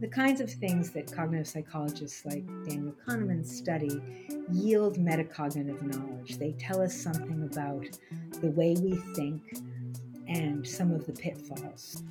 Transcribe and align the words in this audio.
The 0.00 0.08
kinds 0.08 0.40
of 0.40 0.50
things 0.50 0.90
that 0.92 1.10
cognitive 1.10 1.48
psychologists 1.48 2.24
like 2.24 2.46
Daniel 2.68 2.94
Kahneman 3.06 3.46
study 3.46 4.00
yield 4.52 4.96
metacognitive 4.96 5.82
knowledge. 5.82 6.38
They 6.38 6.52
tell 6.52 6.80
us 6.80 6.94
something 6.94 7.48
about 7.50 7.86
the 8.40 8.50
way 8.50 8.76
we 8.80 8.96
think 9.14 9.42
and 10.28 10.66
some 10.66 10.92
of 10.92 11.06
the 11.06 11.12
pitfalls. 11.12 12.04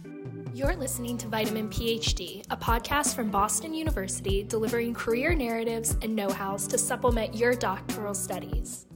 You're 0.54 0.76
listening 0.76 1.18
to 1.20 1.28
Vitamin 1.28 1.70
PhD, 1.70 2.44
a 2.50 2.58
podcast 2.58 3.16
from 3.16 3.30
Boston 3.30 3.74
University 3.74 4.44
delivering 4.44 4.94
career 4.94 5.34
narratives 5.34 5.96
and 6.02 6.16
know 6.16 6.30
hows 6.30 6.68
to 6.68 6.78
supplement 6.78 7.36
your 7.36 7.54
doctoral 7.54 8.14
studies. 8.14 8.88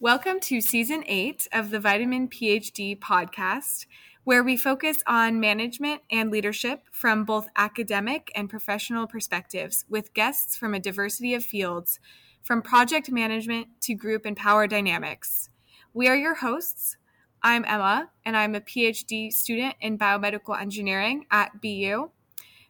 Welcome 0.00 0.40
to 0.40 0.60
season 0.60 1.04
eight 1.06 1.46
of 1.52 1.70
the 1.70 1.80
Vitamin 1.80 2.28
PhD 2.28 2.98
podcast 2.98 3.86
where 4.26 4.42
we 4.42 4.56
focus 4.56 5.04
on 5.06 5.38
management 5.38 6.02
and 6.10 6.32
leadership 6.32 6.82
from 6.90 7.24
both 7.24 7.46
academic 7.54 8.32
and 8.34 8.50
professional 8.50 9.06
perspectives 9.06 9.84
with 9.88 10.12
guests 10.14 10.56
from 10.56 10.74
a 10.74 10.80
diversity 10.80 11.32
of 11.32 11.44
fields, 11.44 12.00
from 12.42 12.60
project 12.60 13.08
management 13.08 13.68
to 13.80 13.94
group 13.94 14.26
and 14.26 14.36
power 14.36 14.66
dynamics. 14.66 15.48
We 15.94 16.08
are 16.08 16.16
your 16.16 16.34
hosts. 16.34 16.96
I'm 17.40 17.64
Emma, 17.68 18.10
and 18.24 18.36
I'm 18.36 18.56
a 18.56 18.60
PhD 18.60 19.32
student 19.32 19.76
in 19.80 19.96
biomedical 19.96 20.60
engineering 20.60 21.26
at 21.30 21.62
BU. 21.62 22.10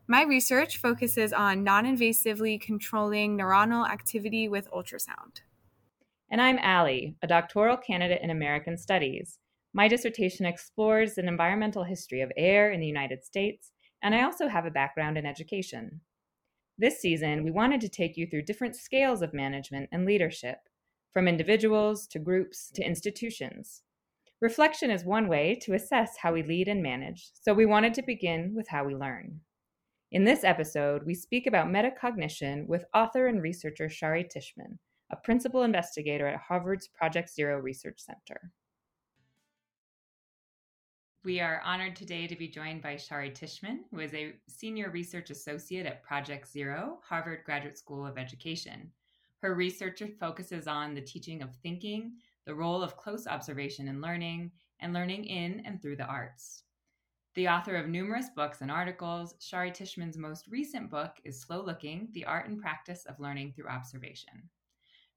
My 0.07 0.25
research 0.25 0.77
focuses 0.77 1.33
on 1.33 1.65
non 1.65 1.87
invasively 1.87 2.61
controlling 2.61 3.39
neuronal 3.39 3.89
activity 3.89 4.47
with 4.47 4.71
ultrasound. 4.73 5.41
And 6.31 6.43
I'm 6.43 6.59
Allie, 6.59 7.17
a 7.23 7.27
doctoral 7.27 7.79
candidate 7.79 8.21
in 8.21 8.29
American 8.29 8.77
Studies. 8.77 9.39
My 9.77 9.89
dissertation 9.89 10.47
explores 10.47 11.19
an 11.19 11.29
environmental 11.29 11.85
history 11.85 12.23
of 12.23 12.33
air 12.35 12.71
in 12.71 12.81
the 12.81 12.87
United 12.87 13.23
States, 13.23 13.73
and 14.03 14.15
I 14.15 14.23
also 14.23 14.49
have 14.49 14.65
a 14.65 14.71
background 14.71 15.19
in 15.19 15.27
education. 15.27 16.01
This 16.79 16.99
season, 16.99 17.45
we 17.45 17.51
wanted 17.51 17.83
to 17.83 17.91
take 17.91 18.17
you 18.17 18.27
through 18.27 18.47
different 18.47 18.75
scales 18.75 19.21
of 19.21 19.35
management 19.35 19.91
and 19.93 20.07
leadership, 20.07 20.61
from 21.13 21.29
individuals 21.29 22.07
to 22.07 22.19
groups 22.19 22.71
to 22.75 22.83
institutions. 22.83 23.83
Reflection 24.41 24.91
is 24.91 25.05
one 25.05 25.29
way 25.29 25.59
to 25.61 25.75
assess 25.75 26.17
how 26.17 26.33
we 26.33 26.43
lead 26.43 26.69
and 26.69 26.83
manage, 26.83 27.29
so 27.39 27.53
we 27.53 27.67
wanted 27.67 27.93
to 27.93 28.03
begin 28.03 28.55
with 28.57 28.69
how 28.69 28.83
we 28.83 28.95
learn. 28.95 29.41
In 30.11 30.25
this 30.25 30.43
episode, 30.43 31.03
we 31.05 31.15
speak 31.15 31.47
about 31.47 31.69
metacognition 31.69 32.67
with 32.67 32.87
author 32.95 33.27
and 33.27 33.43
researcher 33.43 33.91
Shari 33.91 34.25
Tishman, 34.25 34.79
a 35.13 35.17
principal 35.17 35.65
investigator 35.65 36.27
at 36.27 36.41
Harvard's 36.41 36.89
Project 36.89 37.29
Zero 37.29 37.59
Research 37.59 37.99
Center. 37.99 38.53
We 41.27 41.41
are 41.41 41.61
honored 41.65 41.97
today 41.97 42.29
to 42.29 42.37
be 42.37 42.47
joined 42.47 42.83
by 42.83 42.95
Shari 42.95 43.33
Tishman, 43.33 43.79
who 43.91 43.99
is 43.99 44.15
a 44.15 44.35
senior 44.47 44.91
research 44.91 45.31
associate 45.31 45.85
at 45.85 46.05
Project 46.05 46.49
Zero, 46.49 47.01
Harvard 47.03 47.41
Graduate 47.45 47.77
School 47.77 48.07
of 48.07 48.17
Education. 48.17 48.93
Her 49.43 49.57
research 49.57 50.01
focuses 50.21 50.69
on 50.69 50.95
the 50.95 51.01
teaching 51.01 51.43
of 51.43 51.57
thinking, 51.57 52.13
the 52.45 52.55
role 52.55 52.81
of 52.81 52.97
close 52.97 53.27
observation 53.27 53.89
in 53.89 54.01
learning, 54.01 54.53
and 54.79 54.93
learning 54.95 55.25
in 55.25 55.65
and 55.67 55.83
through 55.83 55.97
the 55.97 56.07
arts. 56.07 56.63
The 57.35 57.49
author 57.49 57.75
of 57.75 57.89
numerous 57.89 58.29
books 58.37 58.61
and 58.61 58.71
articles, 58.71 59.35
Shari 59.41 59.73
Tishman's 59.73 60.17
most 60.17 60.47
recent 60.47 60.91
book 60.91 61.17
is 61.25 61.41
Slow 61.41 61.61
Looking 61.61 62.07
The 62.13 62.25
Art 62.25 62.49
and 62.49 62.61
Practice 62.61 63.05
of 63.05 63.19
Learning 63.19 63.53
Through 63.53 63.67
Observation. 63.67 64.49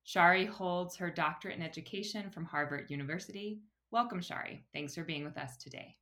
Shari 0.06 0.48
holds 0.48 0.96
her 0.96 1.12
doctorate 1.12 1.58
in 1.58 1.62
education 1.62 2.32
from 2.32 2.46
Harvard 2.46 2.90
University. 2.90 3.60
Welcome, 3.92 4.22
Shari. 4.22 4.64
Thanks 4.74 4.96
for 4.96 5.04
being 5.04 5.24
with 5.24 5.38
us 5.38 5.56
today. 5.56 5.99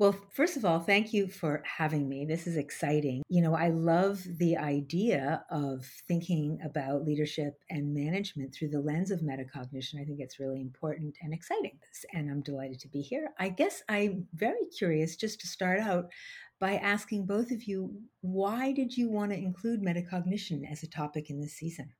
Well, 0.00 0.14
first 0.30 0.56
of 0.56 0.64
all, 0.64 0.78
thank 0.78 1.12
you 1.12 1.26
for 1.26 1.60
having 1.66 2.08
me. 2.08 2.24
This 2.24 2.46
is 2.46 2.56
exciting. 2.56 3.24
You 3.28 3.42
know, 3.42 3.56
I 3.56 3.70
love 3.70 4.22
the 4.38 4.56
idea 4.56 5.44
of 5.50 5.84
thinking 6.06 6.60
about 6.64 7.04
leadership 7.04 7.58
and 7.68 7.92
management 7.92 8.54
through 8.54 8.68
the 8.68 8.78
lens 8.78 9.10
of 9.10 9.22
metacognition. 9.22 10.00
I 10.00 10.04
think 10.04 10.20
it's 10.20 10.38
really 10.38 10.60
important 10.60 11.16
and 11.20 11.34
exciting. 11.34 11.80
And 12.12 12.30
I'm 12.30 12.42
delighted 12.42 12.78
to 12.80 12.88
be 12.88 13.00
here. 13.00 13.30
I 13.40 13.48
guess 13.48 13.82
I'm 13.88 14.28
very 14.34 14.66
curious 14.66 15.16
just 15.16 15.40
to 15.40 15.48
start 15.48 15.80
out 15.80 16.12
by 16.60 16.74
asking 16.74 17.26
both 17.26 17.50
of 17.50 17.64
you 17.64 18.00
why 18.20 18.70
did 18.70 18.96
you 18.96 19.10
want 19.10 19.32
to 19.32 19.36
include 19.36 19.82
metacognition 19.82 20.70
as 20.70 20.84
a 20.84 20.88
topic 20.88 21.28
in 21.28 21.40
this 21.40 21.54
season? 21.54 21.90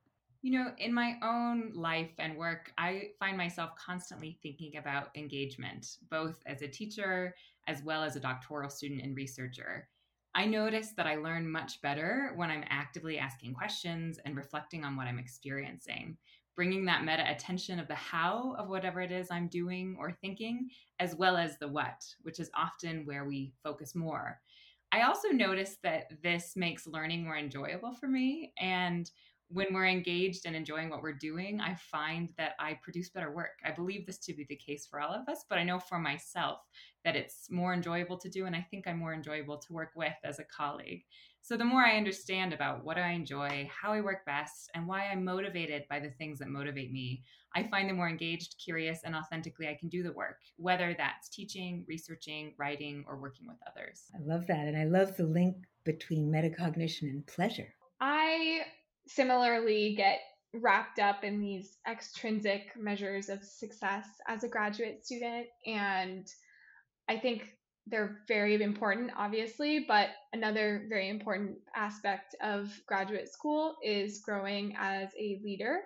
You 0.41 0.53
know, 0.53 0.71
in 0.77 0.93
my 0.93 1.15
own 1.21 1.73
life 1.73 2.11
and 2.17 2.37
work, 2.37 2.71
I 2.77 3.09
find 3.19 3.35
myself 3.35 3.71
constantly 3.75 4.39
thinking 4.41 4.77
about 4.77 5.09
engagement, 5.15 5.97
both 6.09 6.37
as 6.45 6.61
a 6.61 6.67
teacher 6.67 7.35
as 7.69 7.83
well 7.83 8.03
as 8.03 8.15
a 8.15 8.19
doctoral 8.19 8.69
student 8.69 9.03
and 9.03 9.15
researcher. 9.15 9.87
I 10.33 10.45
notice 10.45 10.93
that 10.97 11.05
I 11.05 11.15
learn 11.15 11.49
much 11.49 11.81
better 11.81 12.33
when 12.35 12.49
I'm 12.49 12.63
actively 12.69 13.19
asking 13.19 13.53
questions 13.53 14.19
and 14.25 14.35
reflecting 14.35 14.83
on 14.83 14.95
what 14.95 15.07
I'm 15.07 15.19
experiencing, 15.19 16.17
bringing 16.55 16.83
that 16.85 17.05
meta 17.05 17.29
attention 17.29 17.79
of 17.79 17.87
the 17.87 17.95
how 17.95 18.55
of 18.57 18.69
whatever 18.69 19.01
it 19.01 19.11
is 19.11 19.27
I'm 19.29 19.47
doing 19.47 19.95
or 19.99 20.11
thinking, 20.11 20.67
as 20.99 21.15
well 21.15 21.37
as 21.37 21.57
the 21.57 21.67
what, 21.67 22.03
which 22.23 22.39
is 22.39 22.49
often 22.55 23.05
where 23.05 23.25
we 23.25 23.53
focus 23.63 23.93
more. 23.95 24.39
I 24.91 25.03
also 25.03 25.29
notice 25.29 25.77
that 25.83 26.11
this 26.23 26.53
makes 26.55 26.87
learning 26.87 27.23
more 27.23 27.37
enjoyable 27.37 27.93
for 27.93 28.07
me 28.07 28.53
and 28.59 29.09
when 29.51 29.73
we're 29.73 29.87
engaged 29.87 30.45
and 30.45 30.55
enjoying 30.55 30.89
what 30.89 31.01
we're 31.01 31.13
doing, 31.13 31.59
I 31.59 31.73
find 31.73 32.31
that 32.37 32.53
I 32.59 32.79
produce 32.83 33.09
better 33.09 33.31
work. 33.31 33.59
I 33.65 33.71
believe 33.71 34.05
this 34.05 34.19
to 34.19 34.33
be 34.33 34.45
the 34.47 34.55
case 34.55 34.85
for 34.85 35.01
all 35.01 35.11
of 35.11 35.27
us, 35.27 35.43
but 35.49 35.57
I 35.57 35.63
know 35.63 35.79
for 35.79 35.97
myself 35.97 36.59
that 37.03 37.15
it's 37.15 37.49
more 37.49 37.73
enjoyable 37.73 38.17
to 38.19 38.29
do, 38.29 38.45
and 38.45 38.55
I 38.55 38.65
think 38.69 38.87
I'm 38.87 38.99
more 38.99 39.13
enjoyable 39.13 39.57
to 39.57 39.73
work 39.73 39.91
with 39.95 40.13
as 40.23 40.37
a 40.37 40.43
colleague. 40.43 41.03
So, 41.41 41.57
the 41.57 41.65
more 41.65 41.81
I 41.81 41.97
understand 41.97 42.53
about 42.53 42.83
what 42.83 42.97
I 42.97 43.11
enjoy, 43.11 43.67
how 43.71 43.93
I 43.93 44.01
work 44.01 44.25
best, 44.25 44.69
and 44.75 44.85
why 44.87 45.07
I'm 45.07 45.23
motivated 45.23 45.85
by 45.89 45.99
the 45.99 46.11
things 46.11 46.37
that 46.39 46.49
motivate 46.49 46.91
me, 46.91 47.23
I 47.55 47.63
find 47.63 47.89
the 47.89 47.93
more 47.93 48.09
engaged, 48.09 48.55
curious, 48.63 48.99
and 49.03 49.15
authentically 49.15 49.67
I 49.67 49.77
can 49.79 49.89
do 49.89 50.03
the 50.03 50.11
work, 50.11 50.37
whether 50.57 50.93
that's 50.95 51.29
teaching, 51.29 51.85
researching, 51.87 52.53
writing, 52.59 53.03
or 53.07 53.17
working 53.17 53.47
with 53.47 53.57
others. 53.67 54.03
I 54.13 54.19
love 54.21 54.45
that. 54.47 54.67
And 54.67 54.77
I 54.77 54.83
love 54.83 55.17
the 55.17 55.25
link 55.25 55.55
between 55.85 56.31
metacognition 56.31 57.03
and 57.09 57.25
pleasure. 57.25 57.73
I 57.99 58.61
similarly 59.09 59.95
get 59.95 60.19
wrapped 60.53 60.99
up 60.99 61.23
in 61.23 61.41
these 61.41 61.77
extrinsic 61.89 62.71
measures 62.77 63.29
of 63.29 63.43
success 63.43 64.05
as 64.27 64.43
a 64.43 64.47
graduate 64.47 65.05
student. 65.05 65.47
And 65.65 66.27
I 67.07 67.17
think 67.17 67.43
they're 67.87 68.19
very 68.27 68.61
important, 68.61 69.11
obviously, 69.17 69.85
but 69.87 70.09
another 70.33 70.85
very 70.89 71.09
important 71.09 71.57
aspect 71.75 72.35
of 72.41 72.71
graduate 72.87 73.31
school 73.31 73.75
is 73.83 74.21
growing 74.23 74.75
as 74.77 75.09
a 75.19 75.39
leader. 75.43 75.79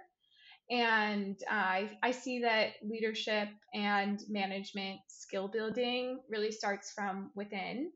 And 0.69 1.37
uh, 1.49 1.53
I, 1.53 1.89
I 2.01 2.11
see 2.11 2.39
that 2.39 2.71
leadership 2.83 3.49
and 3.73 4.21
management 4.29 4.99
skill 5.07 5.47
building 5.47 6.19
really 6.29 6.51
starts 6.51 6.91
from 6.91 7.31
within. 7.35 7.91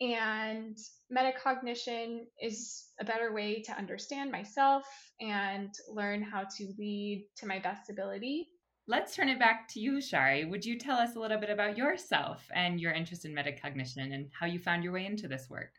And 0.00 0.76
metacognition 1.10 2.24
is 2.40 2.88
a 3.00 3.04
better 3.04 3.32
way 3.32 3.62
to 3.62 3.72
understand 3.72 4.30
myself 4.30 4.84
and 5.20 5.72
learn 5.88 6.22
how 6.22 6.44
to 6.58 6.72
lead 6.78 7.26
to 7.36 7.46
my 7.46 7.58
best 7.58 7.88
ability. 7.88 8.48
Let's 8.86 9.16
turn 9.16 9.28
it 9.28 9.38
back 9.38 9.68
to 9.70 9.80
you, 9.80 10.00
Shari. 10.00 10.44
Would 10.44 10.64
you 10.64 10.78
tell 10.78 10.96
us 10.96 11.16
a 11.16 11.20
little 11.20 11.40
bit 11.40 11.50
about 11.50 11.76
yourself 11.76 12.46
and 12.54 12.80
your 12.80 12.92
interest 12.92 13.24
in 13.24 13.34
metacognition 13.34 14.14
and 14.14 14.28
how 14.38 14.46
you 14.46 14.58
found 14.58 14.84
your 14.84 14.92
way 14.92 15.06
into 15.06 15.28
this 15.28 15.48
work? 15.50 15.72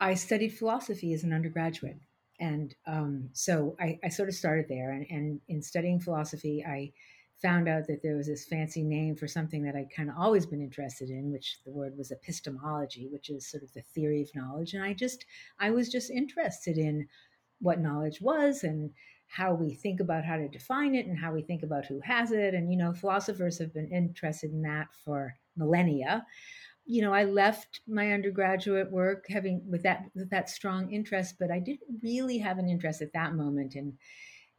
I 0.00 0.14
studied 0.14 0.56
philosophy 0.56 1.12
as 1.12 1.24
an 1.24 1.32
undergraduate. 1.32 1.98
And 2.40 2.74
um, 2.86 3.28
so 3.32 3.76
I, 3.80 3.98
I, 4.02 4.08
sort 4.08 4.28
of 4.28 4.34
started 4.34 4.66
there. 4.68 4.90
And, 4.90 5.06
and 5.08 5.40
in 5.48 5.62
studying 5.62 6.00
philosophy, 6.00 6.64
I 6.66 6.92
found 7.42 7.68
out 7.68 7.86
that 7.86 8.02
there 8.02 8.16
was 8.16 8.26
this 8.26 8.46
fancy 8.46 8.82
name 8.82 9.16
for 9.16 9.28
something 9.28 9.62
that 9.64 9.76
I'd 9.76 9.94
kind 9.94 10.08
of 10.08 10.16
always 10.18 10.46
been 10.46 10.62
interested 10.62 11.10
in, 11.10 11.30
which 11.30 11.58
the 11.64 11.72
word 11.72 11.96
was 11.96 12.10
epistemology, 12.10 13.08
which 13.10 13.28
is 13.28 13.50
sort 13.50 13.62
of 13.62 13.72
the 13.72 13.82
theory 13.82 14.22
of 14.22 14.34
knowledge. 14.34 14.74
And 14.74 14.82
I 14.82 14.94
just, 14.94 15.26
I 15.58 15.70
was 15.70 15.88
just 15.88 16.10
interested 16.10 16.78
in 16.78 17.08
what 17.60 17.80
knowledge 17.80 18.20
was 18.20 18.64
and 18.64 18.90
how 19.26 19.52
we 19.54 19.74
think 19.74 20.00
about 20.00 20.24
how 20.24 20.36
to 20.36 20.48
define 20.48 20.94
it 20.94 21.06
and 21.06 21.18
how 21.18 21.32
we 21.32 21.42
think 21.42 21.62
about 21.62 21.86
who 21.86 22.00
has 22.00 22.30
it. 22.30 22.54
And, 22.54 22.70
you 22.70 22.78
know, 22.78 22.92
philosophers 22.92 23.58
have 23.58 23.74
been 23.74 23.90
interested 23.90 24.52
in 24.52 24.62
that 24.62 24.88
for 25.04 25.34
millennia. 25.56 26.24
You 26.86 27.02
know, 27.02 27.12
I 27.12 27.24
left 27.24 27.80
my 27.88 28.12
undergraduate 28.12 28.92
work 28.92 29.24
having 29.28 29.62
with 29.68 29.82
that 29.82 30.04
with 30.14 30.30
that 30.30 30.50
strong 30.50 30.92
interest, 30.92 31.36
but 31.40 31.50
I 31.50 31.58
didn't 31.58 32.00
really 32.02 32.38
have 32.38 32.58
an 32.58 32.68
interest 32.68 33.00
at 33.00 33.14
that 33.14 33.34
moment 33.34 33.74
in 33.74 33.94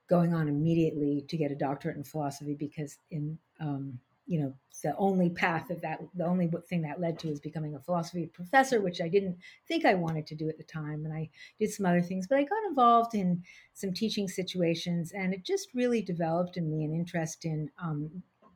going 0.07 0.33
on 0.33 0.47
immediately 0.47 1.25
to 1.27 1.37
get 1.37 1.51
a 1.51 1.55
doctorate 1.55 1.97
in 1.97 2.03
philosophy 2.03 2.55
because 2.55 2.97
in 3.11 3.37
um, 3.59 3.99
you 4.27 4.39
know 4.39 4.53
the 4.83 4.95
only 4.97 5.29
path 5.29 5.69
of 5.69 5.81
that 5.81 5.99
the 6.15 6.25
only 6.25 6.51
thing 6.67 6.81
that 6.81 6.99
led 6.99 7.17
to 7.19 7.29
is 7.29 7.39
becoming 7.39 7.75
a 7.75 7.79
philosophy 7.79 8.25
professor 8.33 8.81
which 8.81 9.01
i 9.01 9.07
didn't 9.07 9.37
think 9.67 9.85
i 9.85 9.93
wanted 9.93 10.25
to 10.25 10.35
do 10.35 10.49
at 10.49 10.57
the 10.57 10.63
time 10.63 11.05
and 11.05 11.13
i 11.13 11.29
did 11.59 11.71
some 11.71 11.85
other 11.85 12.01
things 12.01 12.27
but 12.27 12.37
i 12.37 12.43
got 12.43 12.63
involved 12.67 13.13
in 13.15 13.41
some 13.73 13.93
teaching 13.93 14.27
situations 14.27 15.11
and 15.11 15.33
it 15.33 15.43
just 15.43 15.69
really 15.73 16.01
developed 16.01 16.57
in 16.57 16.69
me 16.69 16.83
an 16.83 16.93
interest 16.93 17.45
in 17.45 17.69
um, 17.81 18.09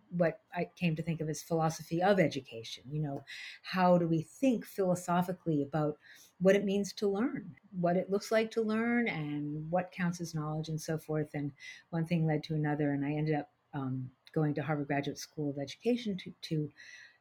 what 0.10 0.42
i 0.56 0.68
came 0.75 0.96
to 0.96 1.04
think 1.04 1.22
of 1.22 1.30
as 1.30 1.44
philosophy 1.44 2.01
of 2.01 2.19
education 2.19 2.84
you 2.90 3.01
know 3.01 3.24
how 3.62 3.98
do 3.98 4.07
we 4.07 4.22
think 4.22 4.66
philosophically 4.66 5.62
about 5.62 5.98
what 6.41 6.56
it 6.56 6.65
means 6.65 6.94
to 6.94 7.07
learn, 7.07 7.53
what 7.80 7.97
it 7.97 8.09
looks 8.09 8.31
like 8.31 8.50
to 8.51 8.62
learn, 8.62 9.07
and 9.07 9.69
what 9.69 9.91
counts 9.91 10.21
as 10.21 10.33
knowledge 10.33 10.69
and 10.69 10.80
so 10.80 10.97
forth. 10.97 11.30
And 11.33 11.51
one 11.89 12.06
thing 12.06 12.25
led 12.25 12.44
to 12.44 12.56
another, 12.56 12.91
and 12.91 13.06
I 13.06 13.12
ended 13.12 13.36
up 13.36 13.50
um, 13.74 14.09
going 14.33 14.53
to 14.56 14.63
Harvard 14.63 14.88
Graduate 14.88 15.18
School 15.18 15.50
of 15.50 15.59
Education 15.59 16.18
to, 16.18 16.33
to 16.41 16.71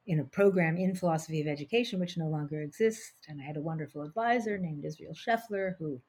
in 0.06 0.20
a 0.20 0.24
program 0.24 0.76
in 0.76 0.94
philosophy 0.94 1.40
of 1.40 1.46
education, 1.46 2.00
which 2.00 2.16
no 2.16 2.28
longer 2.28 2.62
exists. 2.62 3.12
And 3.28 3.40
I 3.40 3.44
had 3.44 3.58
a 3.58 3.62
wonderful 3.62 4.02
advisor 4.02 4.56
named 4.56 4.84
Israel 4.84 5.12
Scheffler, 5.14 5.74
who 5.78 6.00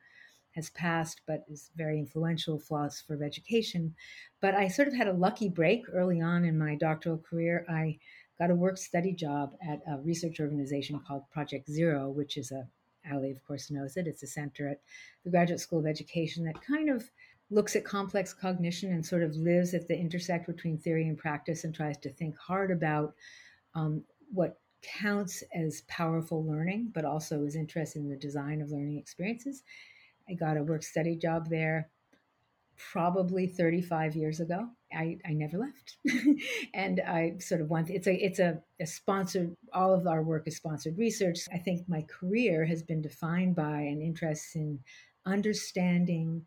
has 0.56 0.70
passed 0.72 1.22
but 1.28 1.44
is 1.50 1.70
very 1.76 2.00
influential 2.00 2.60
philosopher 2.60 3.16
of 3.16 3.22
education. 3.22 3.94
But 4.42 4.56
I 4.56 4.68
sort 4.68 4.88
of 4.88 4.96
had 4.96 5.08
a 5.08 5.14
lucky 5.14 5.50
break 5.50 5.84
early 5.92 6.22
on 6.22 6.46
in 6.46 6.58
my 6.58 6.76
doctoral 6.76 7.18
career. 7.18 7.66
I 7.70 8.00
got 8.40 8.52
a 8.52 8.56
work 8.56 8.78
study 8.78 9.14
job 9.14 9.52
at 9.62 9.82
a 9.88 10.00
research 10.00 10.40
organization 10.40 11.00
called 11.06 11.30
Project 11.30 11.70
Zero, 11.70 12.10
which 12.10 12.38
is 12.38 12.52
a 12.52 12.68
Ali, 13.12 13.32
of 13.32 13.44
course, 13.46 13.72
knows 13.72 13.98
it. 13.98 14.08
It's 14.08 14.24
a 14.24 14.28
center 14.28 14.68
at 14.68 14.82
the 15.24 15.30
Graduate 15.30 15.60
School 15.60 15.80
of 15.80 15.86
Education 15.86 16.46
that 16.46 16.62
kind 16.62 16.90
of 16.90 17.10
looks 17.52 17.76
at 17.76 17.84
complex 17.84 18.34
cognition 18.34 18.92
and 18.92 19.06
sort 19.06 19.24
of 19.24 19.36
lives 19.36 19.74
at 19.74 19.88
the 19.88 19.98
intersect 19.98 20.46
between 20.46 20.78
theory 20.78 21.08
and 21.08 21.18
practice 21.18 21.64
and 21.64 21.74
tries 21.74 21.98
to 21.98 22.10
think 22.10 22.38
hard 22.38 22.72
about 22.72 23.16
um, 23.76 24.04
what 24.32 24.60
counts 24.82 25.44
as 25.54 25.82
powerful 25.88 26.46
learning, 26.46 26.92
but 26.94 27.06
also 27.06 27.44
is 27.44 27.56
interested 27.56 28.00
in 28.00 28.10
the 28.10 28.16
design 28.16 28.62
of 28.62 28.72
learning 28.72 28.98
experiences. 28.98 29.64
I 30.30 30.34
got 30.34 30.58
a 30.58 30.64
work 30.64 30.84
study 30.84 31.16
job 31.16 31.50
there 31.50 31.90
probably 32.78 33.48
35 33.48 34.16
years 34.16 34.40
ago. 34.40 34.70
I, 34.94 35.18
I 35.26 35.34
never 35.34 35.58
left. 35.58 35.98
and 36.74 37.00
I 37.02 37.38
sort 37.40 37.62
of 37.62 37.70
want 37.70 37.90
it's 37.90 38.08
a 38.08 38.14
it's 38.14 38.40
a, 38.40 38.62
a 38.80 38.86
sponsored 38.86 39.56
all 39.74 39.94
of 39.94 40.08
our 40.08 40.24
work 40.24 40.48
is 40.48 40.58
sponsored 40.58 40.98
research. 40.98 41.40
I 41.54 41.58
think 41.58 41.88
my 41.88 42.04
career 42.04 42.66
has 42.66 42.84
been 42.84 43.02
defined 43.02 43.56
by 43.56 43.82
an 43.82 44.02
interest 44.02 44.56
in 44.56 44.80
understanding 45.26 46.46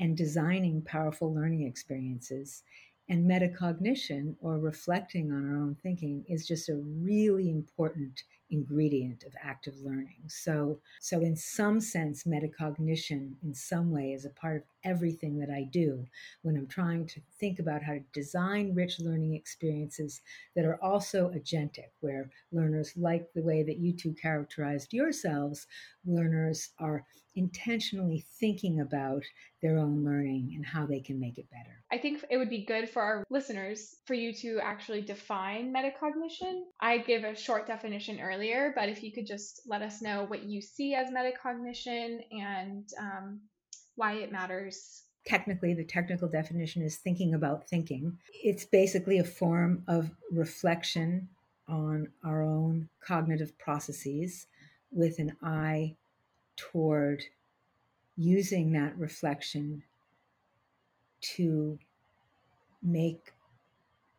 and 0.00 0.16
designing 0.16 0.82
powerful 0.82 1.32
learning 1.32 1.66
experiences 1.66 2.62
and 3.08 3.30
metacognition 3.30 4.34
or 4.40 4.58
reflecting 4.58 5.30
on 5.30 5.48
our 5.48 5.56
own 5.56 5.76
thinking 5.82 6.24
is 6.28 6.46
just 6.46 6.68
a 6.68 6.76
really 6.76 7.50
important 7.50 8.22
ingredient 8.54 9.24
of 9.24 9.34
active 9.42 9.74
learning. 9.82 10.22
So, 10.28 10.78
so 11.00 11.20
in 11.20 11.36
some 11.36 11.80
sense, 11.80 12.24
metacognition 12.24 13.34
in 13.42 13.52
some 13.52 13.90
way 13.90 14.12
is 14.12 14.24
a 14.24 14.30
part 14.30 14.56
of 14.56 14.62
everything 14.84 15.38
that 15.38 15.50
I 15.50 15.64
do 15.64 16.06
when 16.42 16.56
I'm 16.56 16.66
trying 16.66 17.06
to 17.08 17.20
think 17.38 17.58
about 17.58 17.82
how 17.82 17.94
to 17.94 18.04
design 18.12 18.74
rich 18.74 19.00
learning 19.00 19.34
experiences 19.34 20.20
that 20.54 20.64
are 20.64 20.82
also 20.82 21.30
agentic, 21.30 21.90
where 22.00 22.30
learners, 22.52 22.92
like 22.96 23.32
the 23.34 23.42
way 23.42 23.62
that 23.62 23.78
you 23.78 23.92
two 23.92 24.14
characterized 24.14 24.92
yourselves, 24.92 25.66
learners 26.06 26.70
are 26.78 27.04
intentionally 27.36 28.24
thinking 28.38 28.80
about 28.80 29.24
their 29.60 29.78
own 29.78 30.04
learning 30.04 30.52
and 30.54 30.64
how 30.64 30.86
they 30.86 31.00
can 31.00 31.18
make 31.18 31.38
it 31.38 31.50
better. 31.50 31.82
I 31.90 31.98
think 31.98 32.24
it 32.30 32.36
would 32.36 32.50
be 32.50 32.64
good 32.64 32.88
for 32.88 33.02
our 33.02 33.24
listeners 33.30 33.96
for 34.06 34.14
you 34.14 34.32
to 34.34 34.60
actually 34.62 35.00
define 35.00 35.72
metacognition. 35.72 36.62
I 36.80 36.98
gave 36.98 37.24
a 37.24 37.34
short 37.34 37.66
definition 37.66 38.20
earlier, 38.20 38.43
but 38.74 38.88
if 38.88 39.02
you 39.02 39.12
could 39.12 39.26
just 39.26 39.62
let 39.66 39.82
us 39.82 40.02
know 40.02 40.24
what 40.24 40.44
you 40.44 40.60
see 40.60 40.94
as 40.94 41.10
metacognition 41.10 42.20
and 42.32 42.88
um, 42.98 43.40
why 43.96 44.14
it 44.14 44.32
matters. 44.32 45.02
Technically, 45.26 45.74
the 45.74 45.84
technical 45.84 46.28
definition 46.28 46.82
is 46.82 46.96
thinking 46.96 47.34
about 47.34 47.68
thinking. 47.68 48.18
It's 48.42 48.64
basically 48.64 49.18
a 49.18 49.24
form 49.24 49.82
of 49.88 50.10
reflection 50.30 51.28
on 51.68 52.08
our 52.24 52.42
own 52.42 52.88
cognitive 53.00 53.56
processes 53.58 54.46
with 54.92 55.18
an 55.18 55.34
eye 55.42 55.94
toward 56.56 57.24
using 58.16 58.72
that 58.72 58.96
reflection 58.98 59.82
to 61.20 61.78
make 62.82 63.32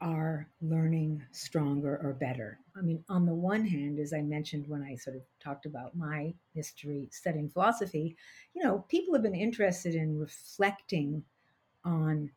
our 0.01 0.50
learning 0.62 1.24
stronger 1.31 2.00
or 2.03 2.13
better. 2.13 2.59
I 2.77 2.81
mean, 2.81 3.03
on 3.09 3.25
the 3.25 3.33
one 3.33 3.65
hand, 3.65 4.00
as 4.00 4.13
I 4.13 4.21
mentioned 4.21 4.68
when 4.68 4.83
I 4.83 4.95
sort 4.95 5.15
of 5.15 5.21
talked 5.39 5.65
about 5.65 5.95
my 5.95 6.33
history 6.53 7.09
studying 7.12 7.50
philosophy, 7.50 8.18
you 8.53 8.63
know, 8.63 8.86
people 8.89 9.13
have 9.13 9.24
been 9.24 9.36
interested 9.36 9.95
in 9.95 10.19
reflecting 10.19 11.24
on 11.83 12.30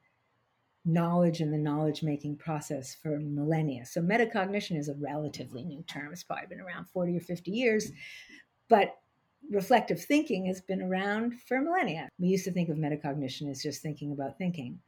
knowledge 0.85 1.41
and 1.41 1.53
the 1.53 1.59
knowledge 1.59 2.03
making 2.03 2.37
process 2.37 2.95
for 2.95 3.19
millennia. 3.19 3.85
So, 3.85 4.01
metacognition 4.01 4.79
is 4.79 4.89
a 4.89 4.95
relatively 4.95 5.65
new 5.65 5.83
term. 5.83 6.13
It's 6.13 6.23
probably 6.23 6.47
been 6.47 6.61
around 6.61 6.89
40 6.89 7.17
or 7.17 7.21
50 7.21 7.51
years. 7.51 7.91
But 8.69 8.95
reflective 9.51 10.01
thinking 10.03 10.47
has 10.47 10.61
been 10.61 10.83
around 10.83 11.41
for 11.43 11.61
millennia. 11.61 12.09
We 12.19 12.29
used 12.29 12.45
to 12.45 12.53
think 12.53 12.69
of 12.69 12.77
metacognition 12.77 13.51
as 13.51 13.63
just 13.63 13.83
thinking 13.83 14.13
about 14.13 14.39
thinking. 14.39 14.79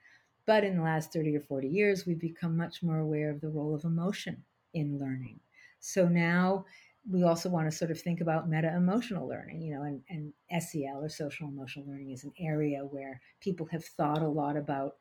But 0.51 0.65
in 0.65 0.79
the 0.79 0.83
last 0.83 1.13
30 1.13 1.37
or 1.37 1.43
40 1.43 1.69
years, 1.69 2.07
we've 2.07 2.19
become 2.19 2.57
much 2.57 2.83
more 2.83 2.99
aware 2.99 3.31
of 3.31 3.41
the 3.41 3.49
role 3.49 3.73
of 3.73 3.85
emotion 3.85 4.43
in 4.75 4.99
learning. 4.99 5.39
So 5.79 6.09
now 6.09 6.65
we 7.09 7.23
also 7.23 7.49
want 7.49 7.71
to 7.71 7.77
sort 7.77 7.93
of 7.93 8.01
think 8.01 8.21
about 8.21 8.49
meta 8.49 8.75
emotional 8.75 9.29
learning, 9.29 9.63
you 9.63 9.73
know, 9.73 9.85
and, 9.85 10.03
and 10.09 10.61
SEL 10.61 11.05
or 11.05 11.09
social 11.09 11.47
emotional 11.47 11.87
learning 11.87 12.11
is 12.11 12.25
an 12.25 12.33
area 12.37 12.81
where 12.81 13.21
people 13.41 13.65
have 13.71 13.85
thought 13.85 14.23
a 14.23 14.29
lot 14.29 14.57
about 14.57 14.97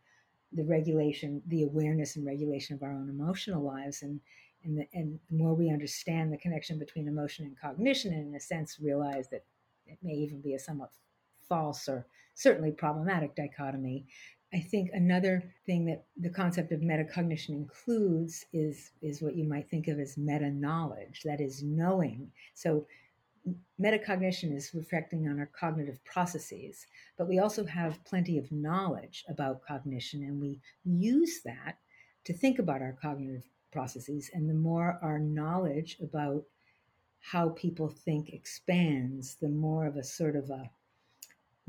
the 0.54 0.66
regulation, 0.66 1.42
the 1.48 1.64
awareness 1.64 2.16
and 2.16 2.28
regulation 2.28 2.76
of 2.76 2.84
our 2.84 2.92
own 2.92 3.10
emotional 3.10 3.64
lives. 3.64 4.04
And, 4.04 4.20
and, 4.64 4.78
the, 4.78 4.88
and 4.94 5.20
the 5.32 5.36
more 5.36 5.56
we 5.56 5.72
understand 5.72 6.32
the 6.32 6.38
connection 6.38 6.78
between 6.78 7.08
emotion 7.08 7.46
and 7.46 7.60
cognition, 7.60 8.14
and 8.14 8.28
in 8.28 8.36
a 8.36 8.40
sense 8.40 8.78
realize 8.80 9.30
that 9.30 9.46
it 9.88 9.98
may 10.04 10.14
even 10.14 10.42
be 10.42 10.54
a 10.54 10.60
somewhat 10.60 10.92
false 11.48 11.90
or 11.90 12.06
certainly 12.36 12.72
problematic 12.72 13.36
dichotomy, 13.36 14.06
I 14.54 14.60
think 14.60 14.90
another 14.94 15.44
thing 15.66 15.86
that 15.86 16.06
the 16.18 16.30
concept 16.30 16.72
of 16.72 16.80
metacognition 16.80 17.50
includes 17.50 18.46
is 18.52 18.92
is 19.02 19.22
what 19.22 19.36
you 19.36 19.48
might 19.48 19.70
think 19.70 19.88
of 19.88 20.00
as 20.00 20.18
meta 20.18 20.50
knowledge, 20.50 21.22
that 21.24 21.40
is 21.40 21.62
knowing. 21.62 22.32
So 22.56 22.88
metacognition 23.80 24.56
is 24.56 24.74
reflecting 24.74 25.28
on 25.28 25.40
our 25.40 25.50
cognitive 25.58 26.04
processes, 26.04 26.86
but 27.18 27.28
we 27.28 27.40
also 27.40 27.64
have 27.66 28.04
plenty 28.06 28.38
of 28.38 28.52
knowledge 28.52 29.24
about 29.30 29.64
cognition 29.64 30.24
and 30.24 30.42
we 30.42 30.60
use 30.84 31.42
that 31.46 31.78
to 32.26 32.34
think 32.34 32.60
about 32.60 32.82
our 32.82 32.98
cognitive 33.02 33.44
processes 33.72 34.30
and 34.34 34.50
the 34.50 34.54
more 34.54 35.00
our 35.02 35.20
knowledge 35.20 35.98
about 36.02 36.44
how 37.22 37.50
people 37.50 37.90
think 37.90 38.30
expands, 38.30 39.36
the 39.36 39.50
more 39.50 39.86
of 39.86 39.96
a 39.96 40.04
sort 40.04 40.36
of 40.36 40.50
a 40.50 40.70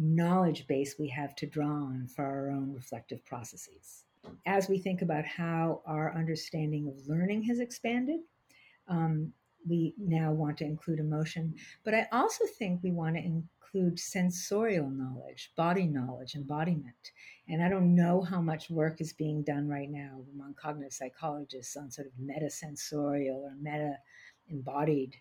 knowledge 0.00 0.66
base 0.66 0.96
we 0.98 1.08
have 1.08 1.34
to 1.36 1.46
draw 1.46 1.68
on 1.68 2.08
for 2.08 2.24
our 2.24 2.50
own 2.50 2.72
reflective 2.72 3.24
processes. 3.26 4.04
As 4.46 4.68
we 4.68 4.78
think 4.78 5.02
about 5.02 5.24
how 5.24 5.82
our 5.86 6.14
understanding 6.16 6.88
of 6.88 7.06
learning 7.06 7.42
has 7.44 7.60
expanded, 7.60 8.20
um, 8.88 9.32
we 9.68 9.94
now 9.98 10.32
want 10.32 10.56
to 10.58 10.64
include 10.64 10.98
emotion, 10.98 11.54
but 11.84 11.94
I 11.94 12.08
also 12.12 12.44
think 12.58 12.82
we 12.82 12.92
want 12.92 13.16
to 13.16 13.22
include 13.22 13.98
sensorial 13.98 14.88
knowledge, 14.88 15.52
body 15.56 15.86
knowledge, 15.86 16.34
embodiment. 16.34 17.12
And 17.48 17.62
I 17.62 17.68
don't 17.68 17.94
know 17.94 18.22
how 18.22 18.40
much 18.40 18.70
work 18.70 19.00
is 19.00 19.12
being 19.12 19.42
done 19.42 19.68
right 19.68 19.90
now 19.90 20.22
among 20.34 20.54
cognitive 20.54 20.92
psychologists 20.94 21.76
on 21.76 21.90
sort 21.90 22.08
of 22.08 22.12
metasensorial 22.14 23.36
or 23.36 23.54
meta 23.60 23.96
embodied 24.48 25.14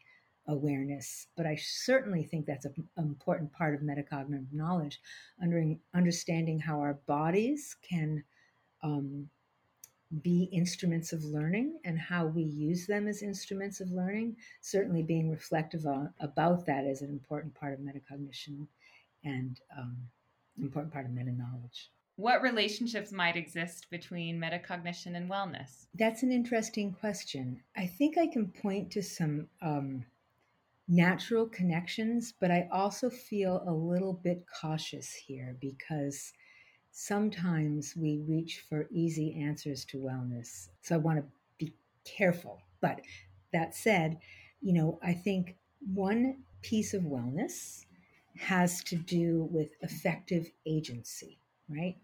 awareness. 0.50 1.28
But 1.38 1.46
I 1.46 1.56
certainly 1.56 2.24
think 2.24 2.46
that's 2.46 2.66
an 2.66 2.74
important 2.98 3.54
part 3.54 3.76
of 3.76 3.82
metacognitive 3.82 4.52
knowledge, 4.52 5.00
under, 5.42 5.64
understanding 5.94 6.60
how 6.60 6.80
our 6.80 6.96
bodies 7.06 7.76
can 7.88 8.24
um, 8.84 9.30
be 10.22 10.50
instruments 10.52 11.14
of 11.14 11.24
learning 11.24 11.80
and 11.86 12.00
how 12.00 12.26
we 12.26 12.42
use 12.42 12.88
them 12.88 13.08
as 13.08 13.22
instruments 13.22 13.80
of 13.80 13.92
learning. 13.92 14.36
Certainly, 14.62 15.04
being 15.04 15.30
reflective 15.30 15.86
on, 15.86 16.14
about 16.20 16.66
that 16.66 16.86
is 16.86 17.02
an 17.02 17.10
important 17.10 17.54
part 17.54 17.74
of 17.74 17.80
metacognition 17.80 18.68
and 19.24 19.60
um, 19.78 19.98
important 20.60 20.92
part 20.92 21.06
of 21.06 21.12
meta 21.12 21.32
knowledge. 21.32 21.92
What 22.16 22.42
relationships 22.42 23.14
might 23.14 23.38
exist 23.38 23.88
between 23.90 24.42
metacognition 24.42 25.16
and 25.16 25.30
wellness? 25.30 25.86
That's 25.94 26.24
an 26.24 26.34
interesting 26.34 26.92
question. 26.92 27.62
I 27.78 27.86
think 27.86 28.18
I 28.18 28.28
can 28.28 28.48
point 28.48 28.92
to 28.92 29.02
some 29.02 29.48
um, 29.62 30.04
natural 30.90 31.46
connections, 31.46 32.34
but 32.40 32.50
I 32.50 32.68
also 32.72 33.10
feel 33.12 33.64
a 33.66 33.72
little 33.72 34.14
bit 34.14 34.44
cautious 34.62 35.14
here 35.14 35.56
because 35.62 36.34
sometimes 36.92 37.96
we 37.96 38.24
reach 38.28 38.64
for 38.68 38.88
easy 38.92 39.40
answers 39.40 39.86
to 39.86 39.98
wellness. 40.00 40.70
So 40.82 40.96
I 40.96 40.98
want 40.98 41.20
to 41.20 41.26
be 41.60 41.76
careful. 42.06 42.62
But 42.82 43.02
that 43.54 43.76
said, 43.76 44.20
you 44.62 44.74
know, 44.74 45.00
I 45.04 45.14
think 45.14 45.58
one 45.94 46.44
piece 46.64 46.96
of 46.96 47.04
wellness 47.04 47.86
has 48.38 48.84
to 48.86 48.96
do 48.96 49.48
with 49.52 49.70
effective 49.82 50.52
agency, 50.66 51.40
right? 51.70 51.98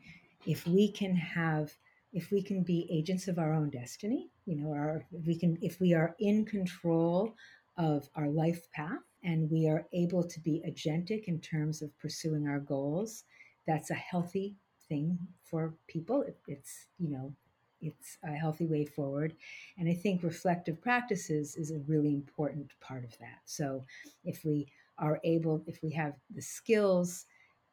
If 0.46 0.68
we 0.68 0.92
can 0.92 1.16
have 1.16 1.74
if 2.14 2.32
we 2.32 2.42
can 2.42 2.64
be 2.64 2.88
agents 2.90 3.28
of 3.28 3.38
our 3.38 3.54
own 3.54 3.70
destiny, 3.70 4.30
you 4.46 4.56
know, 4.56 4.72
our 4.72 5.06
if 5.12 5.26
we 5.26 5.38
can 5.38 5.58
if 5.62 5.82
we 5.82 5.94
are 5.94 6.16
in 6.20 6.46
control 6.46 7.36
of 7.78 8.10
our 8.16 8.30
life 8.30 8.72
path 8.72 9.04
and 9.24 9.50
we 9.50 9.68
are 9.68 9.86
able 9.94 10.24
to 10.24 10.40
be 10.40 10.64
agentic 10.68 11.26
in 11.26 11.40
terms 11.40 11.82
of 11.82 11.98
pursuing 11.98 12.48
our 12.48 12.60
goals, 12.60 13.24
that's 13.68 13.90
a 13.90 13.96
healthy 13.96 14.56
thing 14.88 15.18
for 15.44 15.74
people. 15.88 16.24
It's, 16.48 16.88
you 17.00 17.10
know, 17.10 17.34
it's 17.82 18.18
a 18.24 18.32
healthy 18.32 18.66
way 18.66 18.86
forward. 18.86 19.36
And 19.78 19.90
I 19.90 19.94
think 19.94 20.24
reflective 20.24 20.82
practices 20.82 21.56
is 21.56 21.72
a 21.72 21.80
really 21.88 22.14
important 22.14 22.72
part 22.80 23.04
of 23.04 23.18
that. 23.20 23.40
So 23.46 23.86
if 24.24 24.46
we 24.46 24.68
are 24.98 25.20
able, 25.24 25.64
if 25.68 25.82
we 25.84 25.92
have 25.92 26.14
the 26.34 26.42
skills 26.42 27.26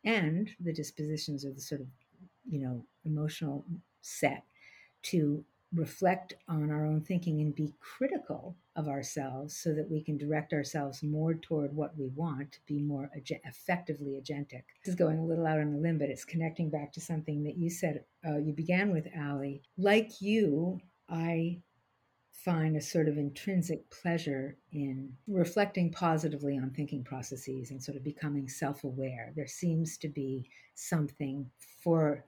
and 0.05 0.51
the 0.61 0.73
dispositions 0.73 1.45
or 1.45 1.53
the 1.53 1.61
sort 1.61 1.81
of, 1.81 1.87
you 2.49 2.59
know, 2.59 2.85
emotional 3.05 3.65
set 4.01 4.43
to 5.03 5.45
reflect 5.75 6.35
on 6.49 6.71
our 6.71 6.85
own 6.87 7.01
thinking 7.01 7.41
and 7.41 7.55
be 7.55 7.73
critical 7.81 8.57
of 8.77 8.89
ourselves 8.89 9.57
so 9.57 9.75
that 9.75 9.91
we 9.91 10.03
can 10.03 10.17
direct 10.17 10.53
ourselves 10.53 11.03
more 11.03 11.35
toward 11.35 11.75
what 11.75 11.97
we 11.97 12.09
want 12.15 12.53
to 12.53 12.59
be 12.67 12.81
more 12.81 13.11
ag- 13.15 13.41
effectively 13.45 14.21
agentic. 14.21 14.63
This 14.85 14.93
is 14.93 14.95
going 14.95 15.19
a 15.19 15.25
little 15.25 15.47
out 15.47 15.61
on 15.61 15.75
a 15.75 15.79
limb, 15.79 15.99
but 15.99 16.09
it's 16.09 16.25
connecting 16.25 16.71
back 16.71 16.93
to 16.93 17.01
something 17.01 17.45
that 17.45 17.59
you 17.59 17.69
said 17.69 18.05
uh, 18.27 18.39
you 18.39 18.53
began 18.53 18.91
with, 18.91 19.07
Ali. 19.19 19.63
Like 19.77 20.21
you, 20.23 20.81
I 21.09 21.61
find 22.33 22.77
a 22.77 22.81
sort 22.81 23.09
of 23.09 23.19
intrinsic 23.19 23.89
pleasure 23.91 24.57
in 24.73 25.13
reflecting 25.29 25.93
positively 25.93 26.57
on 26.57 26.71
thinking 26.71 27.05
processes 27.05 27.71
and 27.71 27.83
sort 27.83 27.97
of 27.97 28.03
becoming 28.03 28.49
self 28.49 28.85
aware. 28.85 29.33
There 29.37 29.47
seems 29.47 29.99
to 29.99 30.09
be 30.09 30.49
something 30.75 31.51
for 31.85 32.25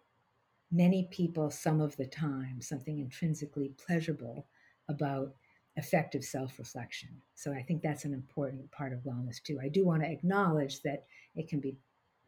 many 0.70 1.08
people 1.10 1.50
some 1.50 1.80
of 1.80 1.96
the 1.96 2.06
time 2.06 2.60
something 2.60 2.98
intrinsically 2.98 3.72
pleasurable 3.86 4.46
about 4.88 5.34
effective 5.76 6.24
self 6.24 6.58
reflection. 6.58 7.10
So 7.34 7.52
I 7.52 7.62
think 7.62 7.82
that's 7.82 8.04
an 8.04 8.14
important 8.14 8.70
part 8.70 8.92
of 8.92 9.00
wellness 9.00 9.42
too. 9.42 9.58
I 9.62 9.68
do 9.68 9.84
want 9.84 10.02
to 10.02 10.10
acknowledge 10.10 10.82
that 10.82 11.04
it 11.34 11.48
can 11.48 11.60
be 11.60 11.76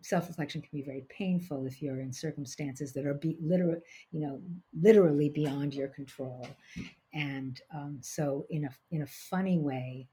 self 0.03 0.29
reflection 0.29 0.61
can 0.61 0.71
be 0.73 0.85
very 0.85 1.05
painful 1.09 1.67
if 1.67 1.81
you're 1.81 2.01
in 2.01 2.13
circumstances 2.13 2.93
that 2.93 3.07
are 3.07 3.15
be, 3.15 3.37
literal, 3.41 3.81
you 4.11 4.21
know, 4.21 4.41
literally 4.81 5.29
beyond 5.29 5.75
your 5.75 5.89
control. 5.89 6.47
And 7.15 7.61
um, 7.75 7.99
so, 8.01 8.47
in 8.51 8.65
a 8.65 8.71
in 8.91 9.03
a 9.03 9.07
funny 9.07 9.59
way, 9.59 10.09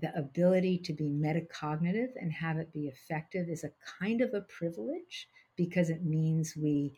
the 0.00 0.16
ability 0.16 0.78
to 0.78 0.92
be 0.92 1.08
metacognitive 1.08 2.10
and 2.16 2.32
have 2.32 2.58
it 2.58 2.72
be 2.72 2.88
effective 2.88 3.48
is 3.48 3.64
a 3.64 3.72
kind 4.00 4.20
of 4.20 4.34
a 4.34 4.42
privilege 4.42 5.28
because 5.56 5.90
it 5.90 6.04
means 6.04 6.56
we 6.56 6.92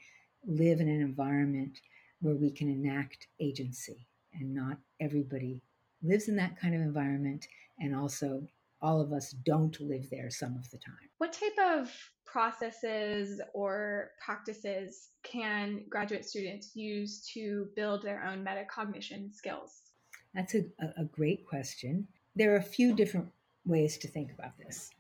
live 0.47 0.81
in 0.81 0.89
an 0.89 1.01
environment 1.01 1.81
where 2.21 2.35
we 2.35 2.51
can 2.51 2.69
enact 2.69 3.29
agency 3.41 4.07
and 4.39 4.55
not 4.55 4.79
everybody 5.01 5.63
lives 6.03 6.29
in 6.29 6.37
that 6.37 6.59
kind 6.61 6.75
of 6.75 6.81
environment 6.81 7.47
and 7.81 7.95
also 7.95 8.47
all 8.83 9.01
of 9.01 9.13
us 9.13 9.31
don't 9.45 9.81
live 9.81 10.09
there 10.11 10.31
some 10.31 10.57
of 10.57 10.71
the 10.71 10.79
time. 10.79 11.09
What 11.19 11.33
type 11.33 11.81
of 11.81 11.91
processes 12.27 13.41
or 13.55 14.11
practices 14.25 15.11
can 15.23 15.85
graduate 15.89 16.25
students 16.25 16.75
use 16.75 17.27
to 17.33 17.69
build 17.77 18.03
their 18.03 18.25
own 18.25 18.45
metacognition 18.45 19.33
skills? 19.33 19.81
That's 20.35 20.55
a, 20.55 20.65
a 20.99 21.05
great 21.05 21.47
question. 21.47 22.07
There 22.37 22.53
are 22.53 22.59
a 22.59 22.63
few 22.63 22.95
different 22.95 23.29
ways 23.65 23.97
to 23.99 24.09
think 24.09 24.33
about 24.33 24.59
this. 24.59 24.91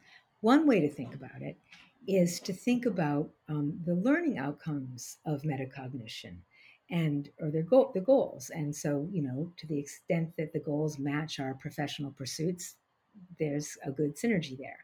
One 0.40 0.66
way 0.66 0.80
to 0.80 0.88
think 0.88 1.14
about 1.14 1.42
it 1.42 1.58
is 2.06 2.40
to 2.40 2.52
think 2.52 2.86
about 2.86 3.30
um, 3.48 3.80
the 3.84 3.94
learning 3.94 4.38
outcomes 4.38 5.18
of 5.26 5.42
metacognition 5.42 6.36
and 6.94 7.28
or 7.40 7.50
their 7.50 7.62
goal 7.62 7.90
the 7.92 8.00
goals. 8.00 8.50
And 8.54 8.74
so 8.74 9.08
you 9.10 9.22
know 9.22 9.52
to 9.58 9.66
the 9.66 9.78
extent 9.78 10.30
that 10.38 10.52
the 10.52 10.60
goals 10.60 10.98
match 10.98 11.40
our 11.40 11.54
professional 11.54 12.12
pursuits 12.12 12.76
there's 13.38 13.78
a 13.86 13.92
good 13.92 14.16
synergy 14.16 14.58
there. 14.58 14.78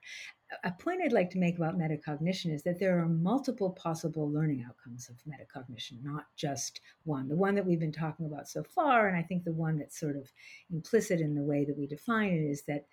A 0.64 0.70
point 0.70 1.00
i'd 1.04 1.12
like 1.12 1.30
to 1.30 1.38
make 1.38 1.56
about 1.56 1.78
metacognition 1.78 2.52
is 2.52 2.62
that 2.64 2.78
there 2.80 2.98
are 2.98 3.08
multiple 3.08 3.70
possible 3.70 4.28
learning 4.30 4.64
outcomes 4.68 5.08
of 5.08 5.16
metacognition 5.32 6.02
not 6.02 6.24
just 6.36 6.80
one. 7.04 7.28
The 7.28 7.36
one 7.36 7.54
that 7.54 7.66
we've 7.66 7.80
been 7.86 7.92
talking 7.92 8.26
about 8.26 8.48
so 8.48 8.62
far 8.62 9.08
and 9.08 9.16
i 9.16 9.22
think 9.22 9.44
the 9.44 9.52
one 9.52 9.78
that's 9.78 9.98
sort 9.98 10.16
of 10.16 10.32
implicit 10.72 11.20
in 11.20 11.34
the 11.34 11.48
way 11.52 11.64
that 11.64 11.78
we 11.78 11.86
define 11.86 12.32
it 12.32 12.44
is 12.54 12.62
that 12.62 12.86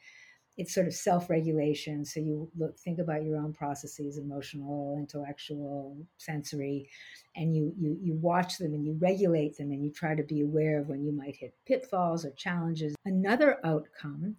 it's 0.57 0.73
sort 0.73 0.87
of 0.87 0.93
self-regulation. 0.93 2.03
So 2.03 2.19
you 2.19 2.49
look 2.57 2.77
think 2.79 2.99
about 2.99 3.23
your 3.23 3.37
own 3.37 3.53
processes 3.53 4.17
emotional 4.17 4.97
intellectual 4.97 5.95
sensory 6.17 6.89
and 7.35 7.55
you 7.55 7.73
you 7.77 7.97
you 8.01 8.15
watch 8.15 8.57
them 8.57 8.73
and 8.73 8.83
you 8.83 8.97
regulate 8.99 9.57
them 9.57 9.71
and 9.71 9.83
you 9.83 9.91
try 9.91 10.15
to 10.15 10.23
be 10.23 10.41
aware 10.41 10.79
of 10.79 10.89
when 10.89 11.03
you 11.05 11.11
might 11.11 11.35
hit 11.35 11.53
pitfalls 11.67 12.25
or 12.25 12.31
challenges. 12.31 12.95
Another 13.05 13.59
outcome 13.63 14.35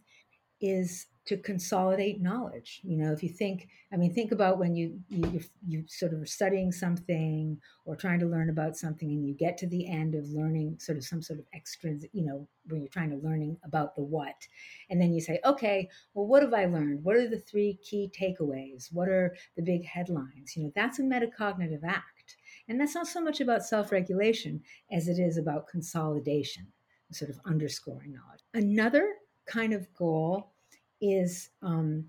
is 0.61 1.07
to 1.29 1.37
consolidate 1.37 2.23
knowledge. 2.23 2.81
You 2.83 2.97
know 2.97 3.13
if 3.13 3.23
you 3.23 3.29
think 3.29 3.69
i 3.93 3.97
mean 3.97 4.13
think 4.15 4.33
about 4.33 4.59
when 4.59 4.75
you 4.75 4.99
you 5.09 5.41
you 5.67 5.85
sort 5.87 6.15
of 6.15 6.27
studying 6.27 6.73
something 6.73 7.59
or 7.85 7.97
trying 7.97 8.19
to 8.21 8.27
learn 8.27 8.49
about 8.49 8.77
something 8.77 9.11
and 9.11 9.27
you 9.27 9.35
get 9.35 9.59
to 9.59 9.67
the 9.67 9.87
end 9.87 10.15
of 10.15 10.29
learning 10.31 10.79
sort 10.79 10.97
of 10.97 11.05
some 11.05 11.21
sort 11.21 11.39
of 11.39 11.45
extrinsic 11.55 12.11
you 12.15 12.25
know 12.25 12.49
when 12.69 12.81
you're 12.81 12.89
trying 12.89 13.11
to 13.11 13.17
learning 13.17 13.57
about 13.65 13.95
the 13.95 14.03
what. 14.03 14.47
And 14.91 15.01
then 15.01 15.13
you 15.13 15.21
say 15.21 15.39
okay 15.45 15.89
well 16.15 16.27
what 16.27 16.43
have 16.43 16.55
i 16.55 16.65
learned? 16.65 17.05
What 17.05 17.17
are 17.17 17.29
the 17.29 17.41
three 17.41 17.79
key 17.83 18.11
takeaways? 18.19 18.89
What 18.91 19.09
are 19.09 19.37
the 19.57 19.63
big 19.63 19.85
headlines? 19.85 20.57
You 20.57 20.65
know 20.65 20.73
that's 20.75 20.99
a 20.99 21.03
metacognitive 21.03 21.85
act. 21.85 22.37
And 22.69 22.81
that's 22.81 22.95
not 22.95 23.07
so 23.07 23.21
much 23.21 23.41
about 23.41 23.65
self-regulation 23.65 24.63
as 24.93 25.09
it 25.09 25.19
is 25.19 25.37
about 25.37 25.69
consolidation 25.69 26.67
sort 27.11 27.31
of 27.31 27.41
underscoring 27.47 28.13
knowledge. 28.13 28.41
Another 28.55 29.15
kind 29.47 29.73
of 29.73 29.93
goal 29.95 30.53
is 31.01 31.51
um, 31.63 32.05